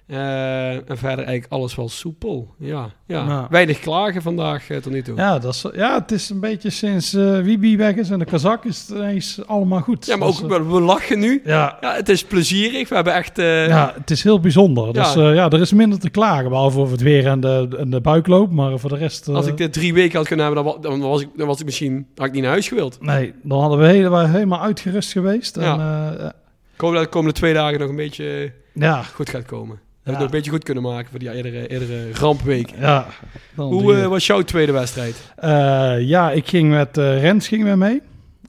[0.07, 2.55] Eh, en verder eigenlijk alles wel soepel.
[2.59, 3.24] Ja, ja.
[3.26, 3.46] Ja.
[3.50, 5.16] weinig klagen vandaag eh, tot nu toe.
[5.16, 8.18] Ja, Ja, dat is, ja, het is een beetje sinds eh Wiebe weg is en
[8.18, 10.07] de Kazak is het ineens allemaal goed.
[10.18, 11.40] maar Dus, ook, we, we lachen nu.
[11.44, 12.88] ja, Ja, het is plezierig.
[12.88, 13.36] We hebben echt...
[13.36, 14.92] ja, het is heel bijzonder.
[14.92, 15.22] Dus Ja.
[15.22, 15.32] ja.
[15.32, 18.50] ja, er is minder te klagen, behalve over het weer en de, en de buikloop.
[18.53, 19.28] Maar voor de rest...
[19.28, 21.59] Als ik dit drie weken had kunnen hebben, dan, wa- dan, was, ik, dan was
[21.59, 22.07] ik misschien...
[22.16, 22.96] Had ik niet naar huis gewild.
[23.00, 25.57] Nee, dan hadden we helemaal, helemaal uitgerust geweest.
[25.57, 26.14] En, Ja.
[26.18, 26.26] eh,
[26.74, 29.80] Ik hoop dat de komende twee dagen nog een beetje ja, goed gaat komen.
[30.05, 32.70] Dat we het een beetje goed kunnen maken voor die eerdere, eerdere rampweek.
[32.78, 33.07] ja.
[33.55, 35.32] Hoe eh, was jouw tweede wedstrijd?
[35.36, 38.03] Eh, ja, ik ging met eh Rens gingen we mee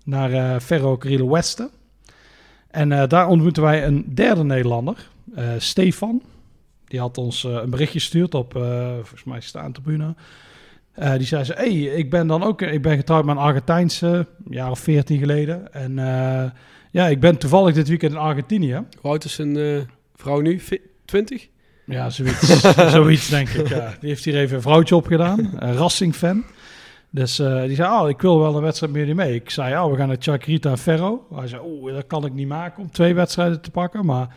[0.04, 0.98] naar eh Ferro
[1.30, 1.70] Westen.
[2.68, 5.10] En daar ontmoetten wij een derde Nederlander,
[5.58, 6.22] Stefan.
[6.86, 8.52] Die had ons een berichtje gestuurd op,
[8.94, 10.16] volgens mij staantribune.
[10.94, 14.08] Eh die zei ze, hey, ik ben dan ook, ik ben getrouwd met een Argentijnse,
[14.08, 15.74] een jaar of veertien geleden.
[15.74, 15.96] En
[16.92, 18.82] ja, ik ben toevallig dit weekend in Argentinië.
[19.02, 20.62] Hoe oud is een vrouw nu?
[21.18, 21.48] Fi- 20?
[21.86, 22.62] Ja, zoiets,
[22.92, 23.68] zoiets denk ik.
[23.68, 23.94] Ja.
[24.00, 26.44] Die heeft hier even een vrouwtje opgedaan, een Racing-fan.
[27.10, 29.36] Dus eh, die zei, oh, ik wil wel een wedstrijd met jullie mee.
[29.36, 31.28] Ik zei, oh, we gaan naar Chacrita en Ferro.
[31.36, 34.06] Hij zei, oh, dat kan ik niet maken om twee wedstrijden te pakken.
[34.06, 34.28] Maar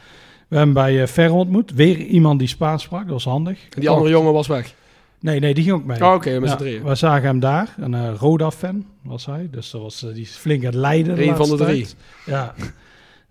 [0.49, 1.73] we hebben bij eh, Ferro ontmoet.
[1.75, 3.63] Weer iemand die Spaans sprak, dat was handig.
[3.75, 4.75] En die andere jongen was weg.
[5.21, 6.05] Nee, nee, die ging ook mee.
[6.05, 6.85] Oh, oké, met Ja, drieën.
[6.85, 7.75] We zagen hem daar.
[7.79, 9.49] Een eh, Roda-fan was hij.
[9.51, 11.23] Dus dat was, die is flink aan het leiden.
[11.29, 11.83] Eén van de drie.
[11.83, 11.97] tijd.
[12.27, 12.55] Ja.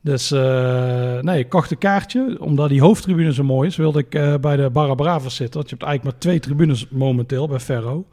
[0.06, 2.38] Dus eh, nee, ik kocht een kaartje.
[2.39, 5.56] Omdat die hoofdtribune zo mooi is, wilde ik eh, bij de Barra Bravas zitten.
[5.56, 8.06] Want je hebt eigenlijk maar twee tribunes momenteel bij Ferro.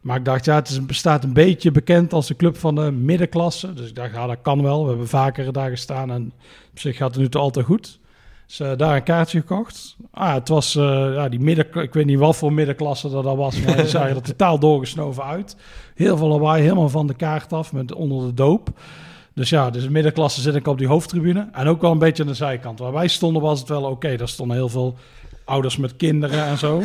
[0.00, 3.72] Maar ik dacht, ja, het bestaat een beetje bekend als de club van de middenklasse.
[3.72, 4.82] Dus ik dacht, ja, dat kan wel.
[4.82, 6.32] We hebben vaker daar gestaan en
[6.70, 8.00] op zich gaat het nu toch altijd goed.
[8.46, 9.96] Dus eh, daar een kaartje gekocht.
[10.10, 13.60] Ah, het was ja, die midden, ik weet niet wat voor middenklasse dat, dat was,
[13.60, 15.56] maar die zagen er totaal doorgesnoven uit.
[15.94, 18.72] Heel veel lawaai, helemaal van de kaart af, met onder de doop.
[19.34, 21.48] Dus ja, dus de middenklasse zit ik op die hoofdtribune.
[21.52, 22.78] En ook wel een beetje aan de zijkant.
[22.78, 24.16] Waar wij stonden was het wel oké.
[24.16, 24.96] Daar stonden heel veel
[25.44, 26.82] ouders met kinderen en zo.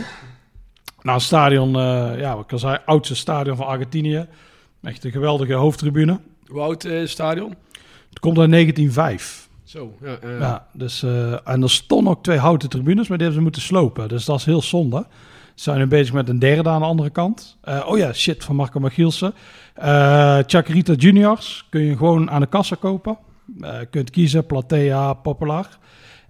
[1.02, 4.26] Nou, stadion, eh, ja, ik al zei, oudste stadion van Argentinië.
[4.82, 6.20] Echt een geweldige hoofdtribune.
[6.48, 7.56] Hoe oud eh, het stadion?
[8.10, 9.48] Het komt uit 1905.
[9.64, 10.18] Zo, ja.
[10.22, 11.04] eh, Ja, dus,
[11.44, 14.08] en er stonden ook twee houten tribunes, maar die hebben ze moeten slopen.
[14.08, 15.06] Dus dat is heel zonde.
[15.60, 17.58] Zijn nu bezig met een derde aan de andere kant.
[17.62, 19.34] Eh, oh ja, shit, van Marco Magielsen.
[19.74, 23.18] Eh Chacarita Juniors kun je gewoon aan de kassa kopen.
[23.62, 25.68] Je kunt kiezen, Platea, Popular.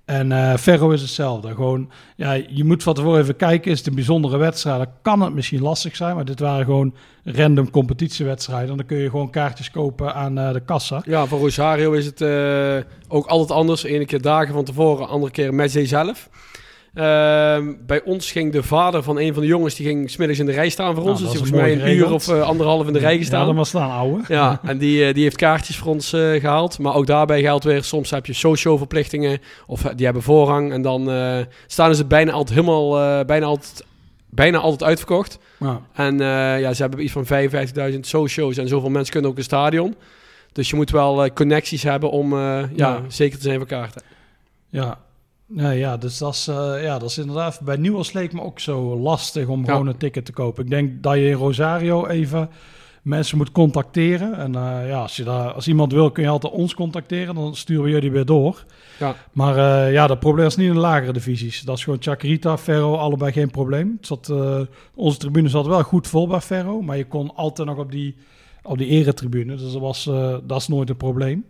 [0.06, 1.56] En Ferro is hetzelfde.
[1.56, 3.72] Gewoon, ja, je moet van tevoren even kijken.
[3.72, 4.78] Is het een bijzondere wedstrijd?
[4.78, 6.16] Dan kan het misschien lastig zijn.
[6.16, 8.70] Maar dit waren gewoon random competitiewedstrijden.
[8.70, 11.02] En dan kun je gewoon kaartjes kopen aan de kassa.
[11.06, 12.22] Ja, voor Rosario is het
[13.08, 13.84] ook altijd anders.
[13.84, 16.30] Ene keer dagen van tevoren, andere keer matchday zelf.
[16.94, 20.46] Ehm, bij ons ging de vader van een van de jongens, die ging smiddags in
[20.46, 21.20] de rij staan voor Nou, ons.
[21.20, 23.46] Dus volgens mij een uur of eh, anderhalf in de rij Ja, gestaan.
[23.46, 24.22] dan maar staan, ouwe.
[24.28, 26.80] Ja, en die, eh, die heeft kaartjes voor ons eh, gehaald.
[26.80, 29.40] Maar ook daarbij geldt weer, soms heb je socio verplichtingen.
[29.68, 30.72] Of die hebben voorrang.
[30.72, 31.10] En dan
[31.68, 33.84] staan ze bijna altijd helemaal, bijna altijd,
[34.30, 35.40] bijna altijd uitverkocht.
[35.60, 35.82] Ja.
[35.94, 36.18] En
[36.60, 37.26] ja, ze hebben iets van
[37.94, 39.96] 55.000 socio's en zoveel mensen kunnen ook een stadion.
[40.52, 43.02] Dus je moet wel connecties hebben om ja, Ja.
[43.08, 44.02] zeker te zijn voor kaarten.
[44.70, 44.98] Ja.
[45.52, 48.60] Nee, ja, dus dat is, eh, ja, dat is inderdaad bij Nieuwels leek me ook
[48.60, 49.72] zo lastig om Ja.
[49.72, 50.64] gewoon een ticket te kopen.
[50.64, 52.50] Ik denk dat je in Rosario even
[53.02, 54.34] mensen moet contacteren.
[54.38, 57.36] En eh, ja, als, je daar, als iemand wil, kun je altijd ons contacteren.
[57.36, 58.66] Dan sturen we jullie weer door.
[59.00, 59.16] Ja.
[59.32, 61.62] Maar eh, ja, dat probleem is niet in de lagere divisies.
[61.62, 63.98] Dat is gewoon Chacarita, Ferro, allebei geen probleem.
[63.98, 64.34] Het zat,
[64.96, 66.82] onze tribune zat wel goed vol bij Ferro.
[66.82, 68.16] Maar je kon altijd nog op die,
[68.64, 69.56] op die eretribune.
[69.56, 70.04] Dus dat, was,
[70.44, 71.46] dat is nooit een probleem.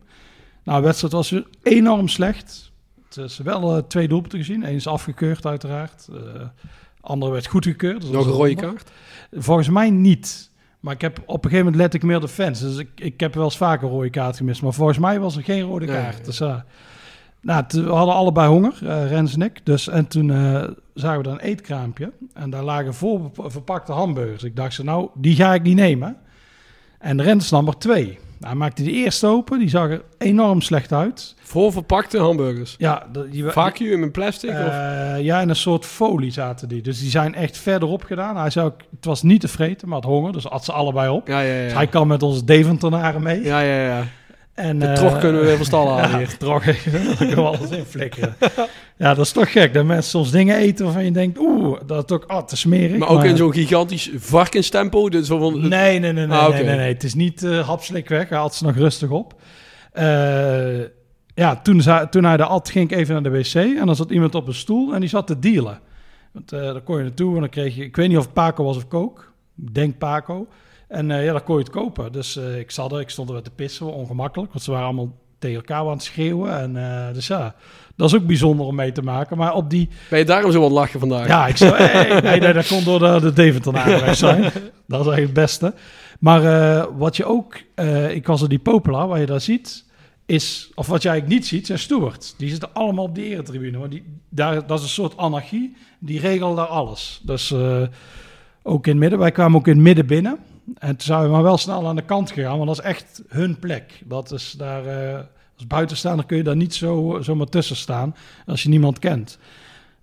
[0.64, 2.69] Nou, de wedstrijd was weer enorm slecht.
[3.10, 4.64] Het is wel eh, twee doelpunten gezien.
[4.68, 6.08] Eén is afgekeurd uiteraard.
[6.14, 6.18] Eh,
[7.02, 8.02] andere werd goedgekeurd.
[8.02, 8.92] Dus Nog een rode kaart?
[9.32, 10.52] Volgens mij niet.
[10.80, 12.60] Maar ik heb op een gegeven moment let ik meer de fans.
[12.60, 14.62] Dus ik, ik heb wel eens vaker een rode kaart gemist.
[14.62, 15.96] Maar volgens mij was er geen rode Nee.
[15.96, 16.26] kaart.
[16.26, 16.56] Dus, eh,
[17.42, 19.66] nou, we hadden allebei honger, eh Rens en ik.
[19.66, 22.12] Dus, en toen eh, zagen we daar een eetkraampje.
[22.34, 24.44] En daar lagen voor verpakte hamburgers.
[24.44, 26.18] Ik dacht, zo, nou, die ga ik niet nemen.
[27.00, 28.20] En Rens nam er twee.
[28.42, 29.60] Hij maakte die eerste open.
[29.60, 31.36] Die zag er enorm slecht uit.
[31.44, 32.76] Voor verpakte hamburgers.
[32.78, 34.50] Ja, die, Vacuüm in plastic?
[34.50, 34.56] of?
[34.56, 36.82] eh, ja, in een soort folie zaten die.
[36.82, 38.38] Dus die zijn echt verderop gedaan.
[38.38, 40.32] Hij ook- het was niet te vreten, maar had honger.
[40.32, 41.28] Dus at ze allebei op.
[41.28, 41.78] Ja, ja, Dus ja.
[41.78, 43.42] hij kan met onze Deventenaren mee.
[43.44, 44.04] Ja, ja, ja.
[44.60, 46.38] En, De eh, trog kunnen we weer van stal halen ja, hier.
[46.38, 48.36] trog, daar kunnen we alles in flikkeren.
[48.98, 49.74] ja, dat is toch gek.
[49.74, 52.98] Dat mensen soms dingen eten waarvan je denkt, oeh, dat is ook ah, te smerig.
[52.98, 55.10] Maar ook in zo'n gigantisch varkenstempo.
[55.10, 56.56] Dus zo van, Nee, nee, nee, nee, Ah, oké.
[56.56, 56.94] nee, nee, nee.
[56.94, 58.30] Het is niet eh hapslik weg.
[58.30, 59.34] Hij had ze nog rustig op.
[59.92, 60.80] Eh,
[61.36, 63.54] ja, toen, toen hij de at, ging ik even naar de wc.
[63.54, 65.80] En dan zat iemand op een stoel en die zat te dealen.
[66.32, 67.84] Want eh daar kon je naartoe en dan kreeg je...
[67.84, 69.22] Ik weet niet of het Paco was of Coke.
[69.62, 70.48] Ik denk Paco.
[70.90, 72.12] En eh, ja, dan kon je het kopen.
[72.12, 74.52] Dus eh, ik zat er, ik stond er wat te pissen, ongemakkelijk.
[74.52, 76.60] Want ze waren allemaal tegen elkaar aan het schreeuwen.
[76.60, 77.56] En, eh, dus ja,
[77.96, 79.38] dat is ook bijzonder om mee te maken.
[79.38, 79.90] Maar op die...
[80.10, 81.28] ben je daarom zo het lachen vandaag?
[81.28, 84.42] Ja, ik hey, nee, nee, dat kon door de, de Deventenaren weg zijn.
[84.88, 85.74] Dat is eigenlijk het beste.
[86.20, 87.62] Maar wat je ook,
[88.10, 89.86] ik was er die Popula, waar je daar ziet,
[90.26, 92.36] is, of wat je eigenlijk niet ziet, zijn stewards.
[92.38, 93.78] Die zitten allemaal op de eretribune.
[93.78, 97.22] Want die, daar, dat is een soort anarchie, die regelen daar alles.
[97.24, 97.54] Dus
[98.64, 100.40] ook in het midden, wij kwamen ook in het midden binnen.
[100.78, 103.22] En toen zijn we maar wel snel aan de kant gegaan, want dat is echt
[103.28, 104.02] hun plek.
[104.06, 105.20] Dat is daar, eh,
[105.56, 108.16] als buitenstaander kun je daar niet zo, zomaar tussen staan
[108.46, 109.38] als je niemand kent.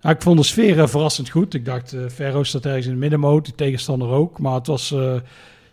[0.01, 1.53] Ik vond de sfeer eh, verrassend goed.
[1.53, 4.39] Ik dacht, eh Ferro staat ergens in de middenmoot, die tegenstander ook.
[4.39, 4.95] Maar het was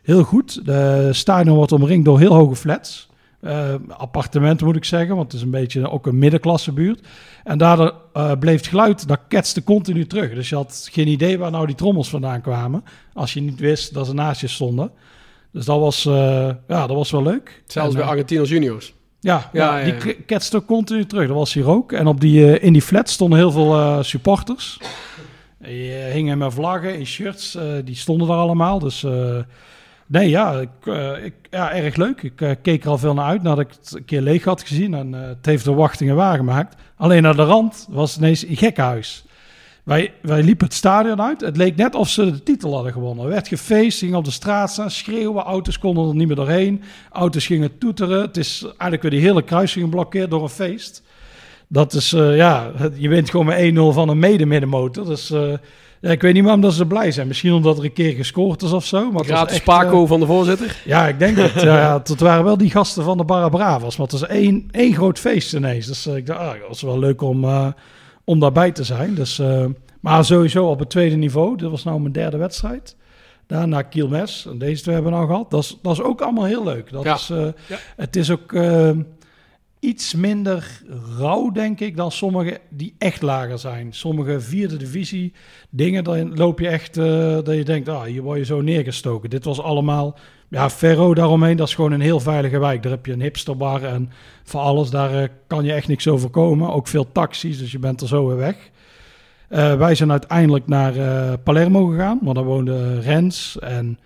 [0.03, 0.65] heel goed.
[0.65, 3.09] De stadion wordt omringd door heel hoge flats.
[3.45, 7.07] Eh, appartementen moet ik zeggen, want het is een beetje ook een middenklassebuurt.
[7.45, 10.35] En daardoor eh, bleef het geluid, dat ketste continu terug.
[10.35, 12.85] Dus je had geen idee waar nou die trommels vandaan kwamen.
[13.13, 14.91] Als je niet wist dat ze naast je stonden.
[15.53, 17.63] Dus dat was, eh, ja, dat was wel leuk.
[17.67, 18.95] Zelfs En, bij Argentinos Juniors.
[19.21, 20.15] ja, Ja, die ja.
[20.27, 21.27] ketste continu terug.
[21.27, 21.93] Dat was hier ook.
[21.93, 24.81] En op die, in die flat stonden heel veel supporters.
[25.59, 27.59] Die hingen met vlaggen in shirts.
[27.85, 28.79] die stonden daar allemaal.
[28.79, 29.07] Dus
[30.15, 32.23] nee, ja, ik, eh, ik, ja, erg leuk.
[32.23, 34.63] Ik eh, keek er al veel naar uit nadat ik het een keer leeg had
[34.63, 34.95] gezien.
[34.95, 36.77] En eh, het heeft de wachtingen waargemaakt.
[36.97, 39.25] Alleen naar de rand was ineens een gekkenhuis.
[39.83, 41.41] Wij, wij liepen het stadion uit.
[41.41, 43.25] Het leek net of ze de titel hadden gewonnen.
[43.25, 45.43] Er werd gefeest, gingen op de straat staan, schreeuwen.
[45.43, 46.83] Auto's konden er niet meer doorheen.
[47.13, 48.21] Auto's gingen toeteren.
[48.21, 51.03] Het is eigenlijk weer die hele kruising geblokkeerd door een feest.
[51.69, 55.05] Dat is, ja, je wint gewoon met 1-0 van een mede-middenmotor.
[55.05, 55.33] Dus
[56.05, 57.27] ja, ik weet niet waarom dat ze blij zijn.
[57.27, 59.11] Misschien omdat er een keer gescoord is of zo.
[59.11, 60.81] Maar Gratis echt, Paco eh, van de voorzitter.
[60.85, 61.61] ja, ik denk het.
[61.63, 63.97] ja, het waren wel die gasten van de Barra Bravas.
[63.97, 65.87] Maar het was één, één groot feest ineens.
[65.87, 67.67] Dus eh, ik dacht, ah, dat was wel leuk om, eh,
[68.25, 69.15] om daarbij te zijn.
[69.15, 69.43] Dus,
[70.01, 71.57] maar sowieso op het tweede niveau.
[71.57, 72.97] Dit was nou mijn derde wedstrijd.
[73.47, 74.47] Daarna Kielmes.
[74.51, 75.51] En deze twee hebben we nou gehad.
[75.51, 76.93] Dat is, dat is ook allemaal heel leuk.
[76.93, 77.15] Dat Ja.
[77.15, 77.27] is,
[77.67, 77.79] Ja.
[77.97, 78.53] Het is ook
[79.85, 80.83] iets minder
[81.19, 83.93] rauw, denk ik, dan sommige die echt lager zijn.
[83.93, 85.33] Sommige vierde divisie
[85.71, 87.05] dingen, dan loop je echt, eh,
[87.43, 89.31] dat je denkt, ah, hier word je zo neergestoken.
[89.31, 90.19] Dit was allemaal,
[90.49, 92.83] ja, Ferro daaromheen, dat is gewoon een heel veilige wijk.
[92.83, 94.11] Daar heb je een hipsterbar en
[94.45, 96.73] voor alles, daar eh, kan je echt niks overkomen.
[96.73, 98.71] Ook veel taxis, dus je bent er zo weer weg.
[99.49, 103.99] Eh, wij zijn uiteindelijk naar Palermo gegaan, want daar woonde Rens en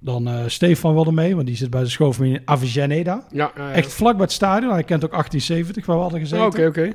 [0.00, 3.24] dan eh, Stefan wilde mee, want die zit bij de schoolfamilie in Aviceneda.
[3.32, 3.72] Ja, ja, ja.
[3.72, 4.72] Echt vlak bij het stadion.
[4.72, 6.44] Hij kent ook 1870, waar we hadden gezeten.
[6.44, 6.92] Oh, Oké, oké.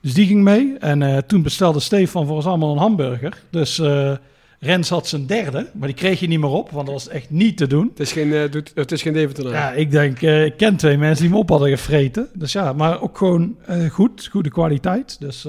[0.00, 0.76] Dus die ging mee.
[0.78, 3.42] En eh, toen bestelde Stefan voor ons allemaal een hamburger.
[3.50, 4.12] Dus eh,
[4.58, 7.30] Rens had zijn derde, maar die kreeg je niet meer op, want dat was echt
[7.30, 7.88] niet te doen.
[7.88, 9.50] Het is geen, doet- het is geen Deventer.
[9.50, 12.28] Ja, ik denk, ik ken twee mensen die hem op hadden gevreten.
[12.34, 13.56] Dus ja, maar ook gewoon
[13.90, 15.20] goed, goede kwaliteit.
[15.20, 15.46] Dus,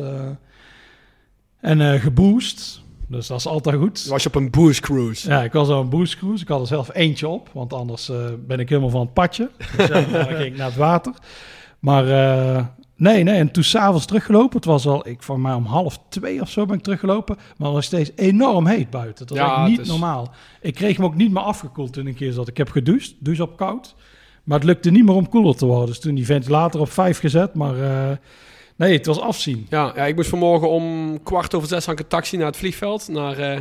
[1.62, 2.84] en geboost.
[3.08, 4.06] Dus dat is altijd goed.
[4.06, 5.30] Was je op een booze cruise?
[5.30, 6.42] Ja, ik was al een boost cruise.
[6.44, 9.50] Ik had er zelf eentje op, want anders eh, ben ik helemaal van het padje.
[9.78, 11.14] Dus ja, dan ging ik naar het water.
[11.80, 13.36] Maar eh, nee, nee.
[13.36, 14.56] En toen s'avonds teruggelopen.
[14.56, 17.36] Het was al, ik van mij om half twee of zo ben ik teruggelopen.
[17.36, 19.26] Maar het was steeds enorm heet buiten.
[19.28, 20.32] Het was Ja, echt het niet is- normaal.
[20.62, 22.48] Ik kreeg hem ook niet meer afgekoeld toen een keer zat.
[22.48, 23.96] Ik heb gedoucht, douche op koud.
[24.44, 25.86] Maar het lukte niet meer om koeler te worden.
[25.86, 27.54] Dus toen die ventilator op vijf gezet.
[27.54, 28.18] Maar eh,
[28.76, 29.68] nee, het was afzien.
[29.70, 33.08] Ja, ja, ik moest vanmorgen om kwart over zes ik een taxi naar het vliegveld.
[33.08, 33.56] Naar eh,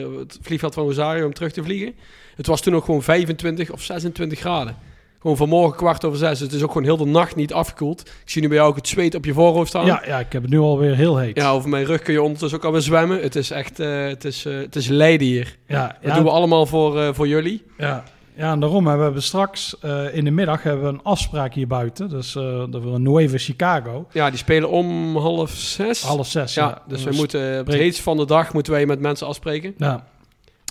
[0.00, 1.94] eh, het vliegveld van Rosario om terug te vliegen.
[2.36, 4.76] Het was toen ook gewoon 25 of 26 graden.
[5.20, 6.30] Gewoon vanmorgen kwart over zes.
[6.30, 8.00] Dus het is ook gewoon heel de nacht niet afgekoeld.
[8.00, 9.86] Ik zie nu bij jou ook het zweet op je voorhoofd staan.
[9.86, 11.36] Ja, ja, ik heb het nu alweer heel heet.
[11.36, 13.20] Ja, over mijn rug kun je ondertussen ook alweer zwemmen.
[13.20, 15.56] Het is echt, eh, het is, het is lijden hier.
[15.66, 17.62] ja, Dat ja, doen we allemaal voor, voor jullie.
[17.78, 18.04] Ja,
[18.38, 21.66] Ja, en daarom hebben we straks eh, in de middag hebben we een afspraak hier
[21.66, 22.08] buiten.
[22.08, 24.06] Dus eh dat we Nueva Chicago.
[24.12, 26.02] Ja, die spelen om half zes.
[26.02, 26.54] Half zes.
[26.54, 29.26] ja, dus we moeten op het spreken- heetst van de dag moeten wij met mensen
[29.26, 29.74] afspreken.
[29.76, 30.04] Ja.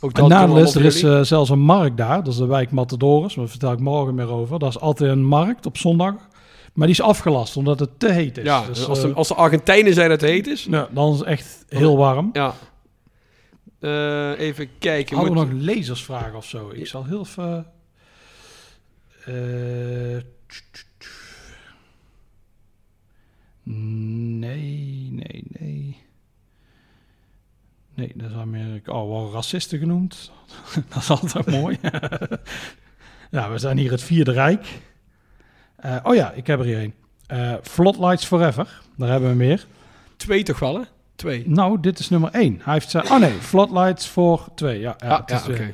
[0.01, 2.24] Ook dat is, er is eh, zelfs een markt daar.
[2.24, 3.34] Dat is de wijk Matadoris.
[3.34, 4.59] Daar vertel ik morgen meer over.
[4.59, 6.13] Dat is altijd een markt op zondag.
[6.74, 8.43] Maar die is afgelast omdat het te heet is.
[8.43, 10.68] ja, Dus, als, de, als de Argentijnen zijn dat het heet is.
[10.70, 12.30] ja, dan is het echt heel warm.
[12.34, 12.53] Ja.
[13.80, 15.16] Eh, even kijken.
[15.16, 16.70] Hadden we nog lezersvragen of zo?
[16.70, 17.66] Ik zal heel even...
[19.26, 20.24] eh,
[23.64, 26.06] nee, nee, nee.
[27.94, 28.92] Nee, dat is Amerika.
[28.92, 30.32] Oh, wel racisten genoemd.
[30.90, 31.78] dat is altijd mooi.
[33.32, 34.80] ja, we zijn hier het Vierde Rijk.
[35.76, 36.94] Eh, oh ja, ik heb er hier een.
[37.28, 38.82] Eh Floodlights Forever.
[38.98, 39.66] Daar hebben we meer.
[40.16, 40.84] Twee toch wel, hè?
[41.18, 41.43] Twee.
[41.45, 42.59] Nou, dit is nummer één.
[42.63, 43.11] Hij heeft zijn...
[43.11, 44.80] Oh nee, Floodlights voor twee.
[44.80, 45.74] Ja, ja, Ah, ja, oké.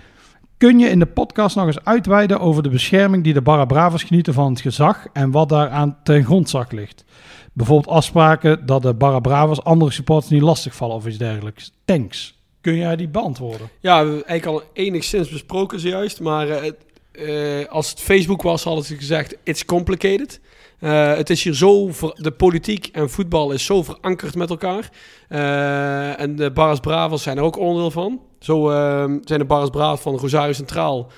[0.58, 4.34] Kun je in de podcast nog eens uitweiden over de bescherming die de Barra genieten
[4.34, 7.06] van het gezag en wat daaraan ten grondslag ligt?
[7.54, 11.72] Bijvoorbeeld afspraken dat de Barra andere supporters niet lastigvallen of iets dergelijks.
[11.86, 12.38] Thanks.
[12.62, 13.70] Kun jij die beantwoorden?
[13.80, 16.20] Ja, we hebben eigenlijk al enigszins besproken zojuist.
[16.20, 20.40] Maar eh, eh, als het Facebook was, hadden ze gezegd: it's complicated.
[20.84, 24.90] Eh, het is hier zo, de politiek en voetbal is zo verankerd met elkaar.
[25.28, 28.22] Eh, en de Barras Bravas zijn er ook onderdeel van.
[28.40, 31.12] Zo eh, zijn de Barras Bravas van Rosario Centraal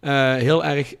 [0.00, 0.94] eh, heel erg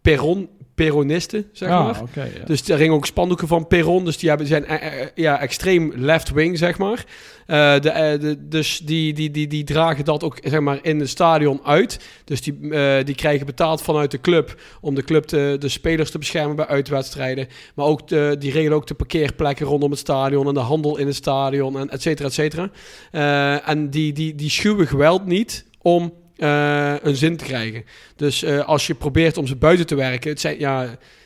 [0.00, 0.48] peron,
[0.84, 1.94] peronisten, zeg maar.
[1.94, 2.24] Ah, ja.
[2.44, 4.04] Dus er hingen ook spandoeken van Perron.
[4.04, 7.04] Dus die hebben, zijn eh, eh, ja, extreem left-wing, zeg maar.
[7.46, 11.00] Eh, de, eh, de, dus die, die, die, die dragen dat ook zeg maar, in
[11.00, 12.00] het stadion uit.
[12.24, 16.10] Dus die, eh, die krijgen betaald vanuit de club om de club te, de spelers
[16.10, 17.48] te beschermen bij uitwedstrijden.
[17.74, 21.06] Maar ook de, die regelen ook de parkeerplekken rondom het stadion en de handel in
[21.06, 22.70] het stadion en et cetera, et cetera.
[23.10, 27.84] Eh, en die, die, die schuwen geweld niet om eh, een zin te krijgen.
[28.16, 30.82] Dus eh, als je probeert om ze buiten te werken, het zijn ja,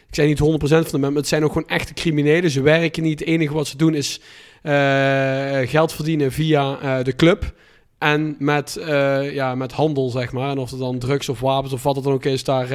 [0.09, 2.51] ik zei niet 100% van de mensen, maar het zijn ook gewoon echte criminelen.
[2.51, 3.19] Ze werken niet.
[3.19, 4.21] Het enige wat ze doen is
[4.63, 7.55] eh, geld verdienen via de club.
[7.99, 8.81] En met,
[9.33, 10.51] ja, met handel, zeg maar.
[10.51, 12.69] En of het dan drugs of wapens of wat het dan ook is, daar,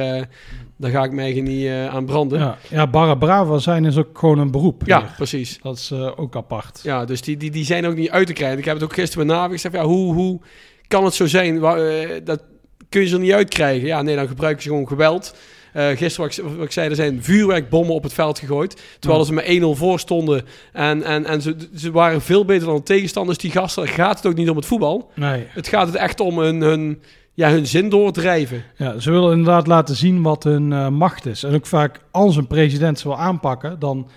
[0.76, 2.38] daar ga ik mij niet aan branden.
[2.38, 4.82] Ja, Ja, ja, Barra Brava zijn is ook gewoon een beroep.
[4.84, 5.12] hier.
[5.16, 5.58] precies.
[5.62, 6.80] Dat is ook apart.
[6.82, 8.58] Ja, dus die, die, die zijn ook niet uit te krijgen.
[8.58, 9.74] Ik heb het ook gisteren met Navi gezegd.
[9.74, 10.40] Ja, hoe, hoe
[10.90, 11.64] kan het zo zijn?
[11.64, 12.42] Eh, dat
[12.88, 13.86] kun je ze er niet uitkrijgen.
[13.86, 15.34] Ja, nee, dan gebruiken ze gewoon geweld.
[15.72, 18.82] Eh, gisteren, wat ik, wat ik zei, er zijn vuurwerkbommen op het veld gegooid.
[18.98, 20.42] Terwijl ze met 1-0 voor stonden.
[20.72, 23.38] En, en, en ze, ze waren veel beter dan de tegenstanders.
[23.38, 25.10] Die gasten gaat het ook niet om het voetbal.
[25.14, 25.46] Nee.
[25.48, 27.02] Het gaat het echt om hun, hun,
[27.34, 28.64] ja, hun zin doordrijven.
[28.76, 31.42] Ja, ze willen inderdaad laten zien wat hun eh, macht is.
[31.42, 34.10] En ook vaak als een president ze wil aanpakken, dan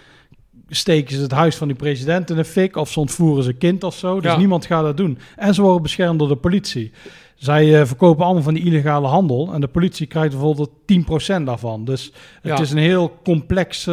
[0.76, 3.84] steken ze het huis van die president in de fik of ze ontvoeren ze kind
[3.84, 4.20] of zo.
[4.22, 4.38] Dus Ja.
[4.38, 5.18] niemand gaat dat doen.
[5.36, 6.92] En ze worden beschermd door de politie.
[7.36, 11.86] Zij eh, verkopen allemaal van die illegale handel en de politie krijgt bijvoorbeeld 10% daarvan.
[11.86, 12.04] Dus
[12.42, 12.60] het Ja.
[12.60, 13.90] is een heel complex...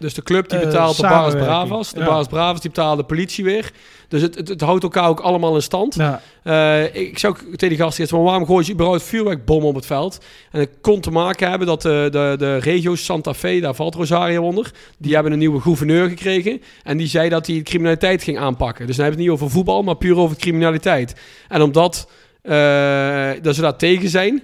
[0.00, 1.68] Dus de club die Eh, betaalt de Baras samenwerking.
[1.68, 1.92] Bravas.
[1.92, 2.06] De Ja.
[2.06, 3.70] Baras Bravas die betalen de politie weer.
[4.08, 5.94] Dus het, het, het houdt elkaar ook allemaal in stand.
[5.94, 9.68] ja, Eh, ik, zou ook tegen die gasten zeggen, maar waarom gooi je überhaupt vuurwerkbommen
[9.68, 10.24] op het veld?
[10.50, 13.94] En het kon te maken hebben dat de, de, de regio Santa Fe, daar valt
[13.94, 16.62] Rosario onder, die hebben een nieuwe gouverneur gekregen.
[16.82, 18.86] En die zei dat hij de criminaliteit ging aanpakken.
[18.86, 21.14] Dus dan hebben we het niet over voetbal, maar puur over criminaliteit.
[21.48, 22.10] En omdat
[22.42, 24.42] eh, dat ze daar tegen zijn,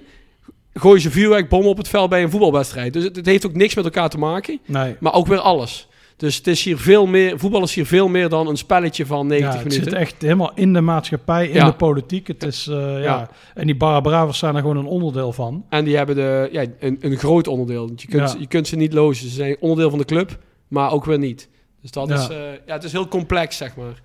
[0.79, 2.93] gooien ze vuurwerkbommen op het veld bij een voetbalwedstrijd.
[2.93, 4.95] Dus het, het heeft ook niks met elkaar te maken, nee.
[4.99, 5.87] maar ook weer alles.
[6.17, 9.27] Dus het is hier veel meer, voetbal is hier veel meer dan een spelletje van
[9.27, 9.91] 90 Ja, het minuten.
[9.91, 11.65] zit echt helemaal in de maatschappij, in Ja.
[11.65, 12.27] de politiek.
[12.27, 13.29] Het is, eh, ja.
[13.53, 15.65] En die Barra Bravas zijn er gewoon een onderdeel van.
[15.69, 17.89] En die hebben de, ja, een, een groot onderdeel.
[17.95, 19.29] Je kunt, je kunt ze niet lozen.
[19.29, 21.49] Ze zijn onderdeel van de club, maar ook weer niet.
[21.81, 24.01] Dus dat is, eh, ja, het is heel complex, zeg maar.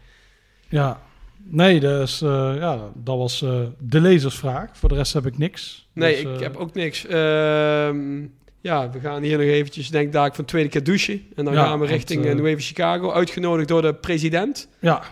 [0.69, 1.01] Ja,
[1.45, 4.71] nee, dus, eh, ja, dat was eh, de lezersvraag.
[4.73, 5.89] Voor de rest heb ik niks.
[5.93, 7.07] Nee, Dus, ik eh, heb ook niks.
[7.07, 8.21] Ehm,
[8.61, 11.23] ja, we gaan hier nog eventjes, denk ik, van tweede keer douchen.
[11.37, 13.13] En dan Ja, gaan we want, richting uh, New Chicago.
[13.13, 14.69] Uitgenodigd door de president.
[14.81, 15.03] Ja,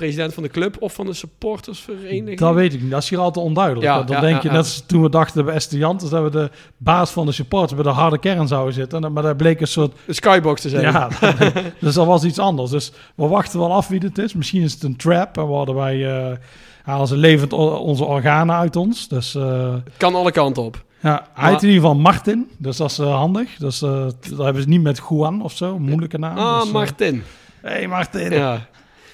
[0.00, 2.38] president van de club of van de supportersvereniging.
[2.38, 2.90] dat weet ik niet.
[2.90, 3.86] Dat is hier altijd onduidelijk.
[3.86, 6.08] Ja, dan ja, denk ja, je, net als toen we dachten bij Estudiantes...
[6.10, 9.12] dat we de baas van de supporters bij de harde kern zouden zitten.
[9.12, 9.92] Maar daar bleek een soort...
[10.08, 10.82] Skybox te zijn.
[10.82, 12.70] Ja, dat- dus dat was iets anders.
[12.70, 14.34] Dus we wachten wel af wie het is.
[14.34, 15.36] Misschien is het een trap.
[15.38, 16.28] En worden wij...
[16.30, 16.36] eh
[16.82, 19.08] halen ze levend onze organen uit ons.
[19.08, 19.34] Dus...
[19.34, 20.84] eh, Het kan alle kanten op.
[21.02, 23.56] Ja, hij heet in ieder geval Martin, dus dat is eh, handig.
[23.58, 26.38] Dus eh dat hebben ze niet met Juan of zo, moeilijke naam.
[26.38, 27.22] Ah, dus, Martin.
[27.60, 28.32] hey Martin.
[28.32, 28.66] Ja.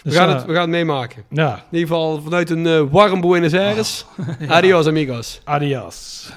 [0.06, 1.24] We, Dus, gaan eh, het, we gaan het meemaken.
[1.28, 4.06] Ja, In ieder geval vanuit een eh, warm Buenos Aires.
[4.48, 5.40] Adios, amigos.
[5.44, 6.28] adios.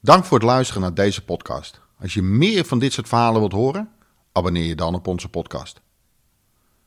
[0.00, 1.80] Dank voor het luisteren naar deze podcast.
[2.00, 3.88] Als je meer van dit soort verhalen wilt horen,
[4.32, 5.80] Abonneer je dan op onze podcast.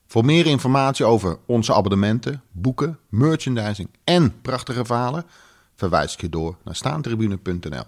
[0.07, 5.25] Voor meer informatie over onze abonnementen, boeken, merchandising en prachtige verhalen
[5.75, 7.85] verwijs ik je door naar staantribune.nl.